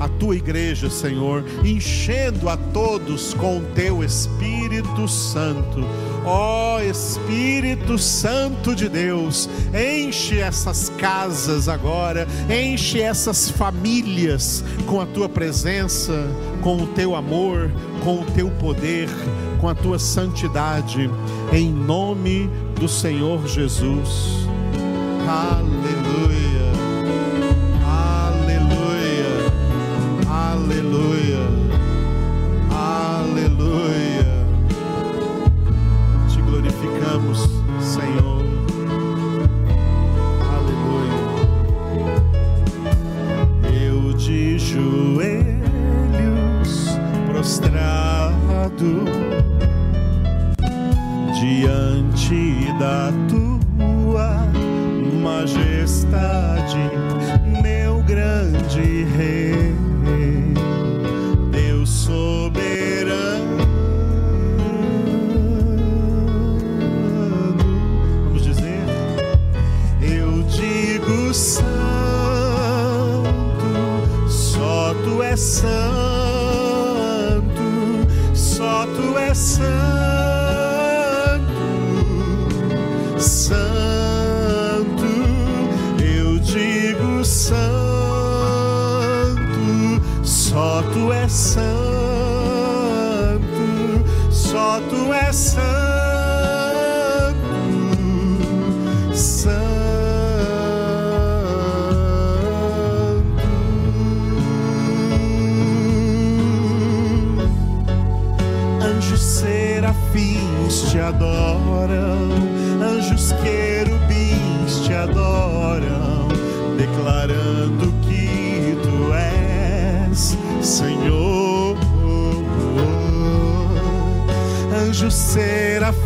a 0.00 0.08
tua 0.08 0.34
igreja, 0.34 0.88
Senhor, 0.88 1.44
enchendo 1.62 2.48
a 2.48 2.56
todos 2.56 3.34
com 3.34 3.58
o 3.58 3.62
teu 3.74 4.02
Espírito 4.02 5.06
Santo. 5.06 5.41
Ó 6.24 6.76
oh, 6.76 6.80
Espírito 6.80 7.98
Santo 7.98 8.74
de 8.76 8.88
Deus, 8.88 9.48
enche 9.74 10.38
essas 10.38 10.88
casas 10.90 11.68
agora, 11.68 12.28
enche 12.48 13.00
essas 13.00 13.48
famílias 13.48 14.64
com 14.86 15.00
a 15.00 15.06
tua 15.06 15.28
presença, 15.28 16.12
com 16.60 16.76
o 16.76 16.86
teu 16.88 17.16
amor, 17.16 17.70
com 18.04 18.20
o 18.20 18.24
teu 18.26 18.50
poder, 18.52 19.08
com 19.60 19.68
a 19.68 19.74
tua 19.74 19.98
santidade, 19.98 21.10
em 21.52 21.72
nome 21.72 22.48
do 22.78 22.88
Senhor 22.88 23.46
Jesus. 23.48 24.46
Aleluia. 25.28 26.71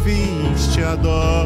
Sun. 0.06 1.45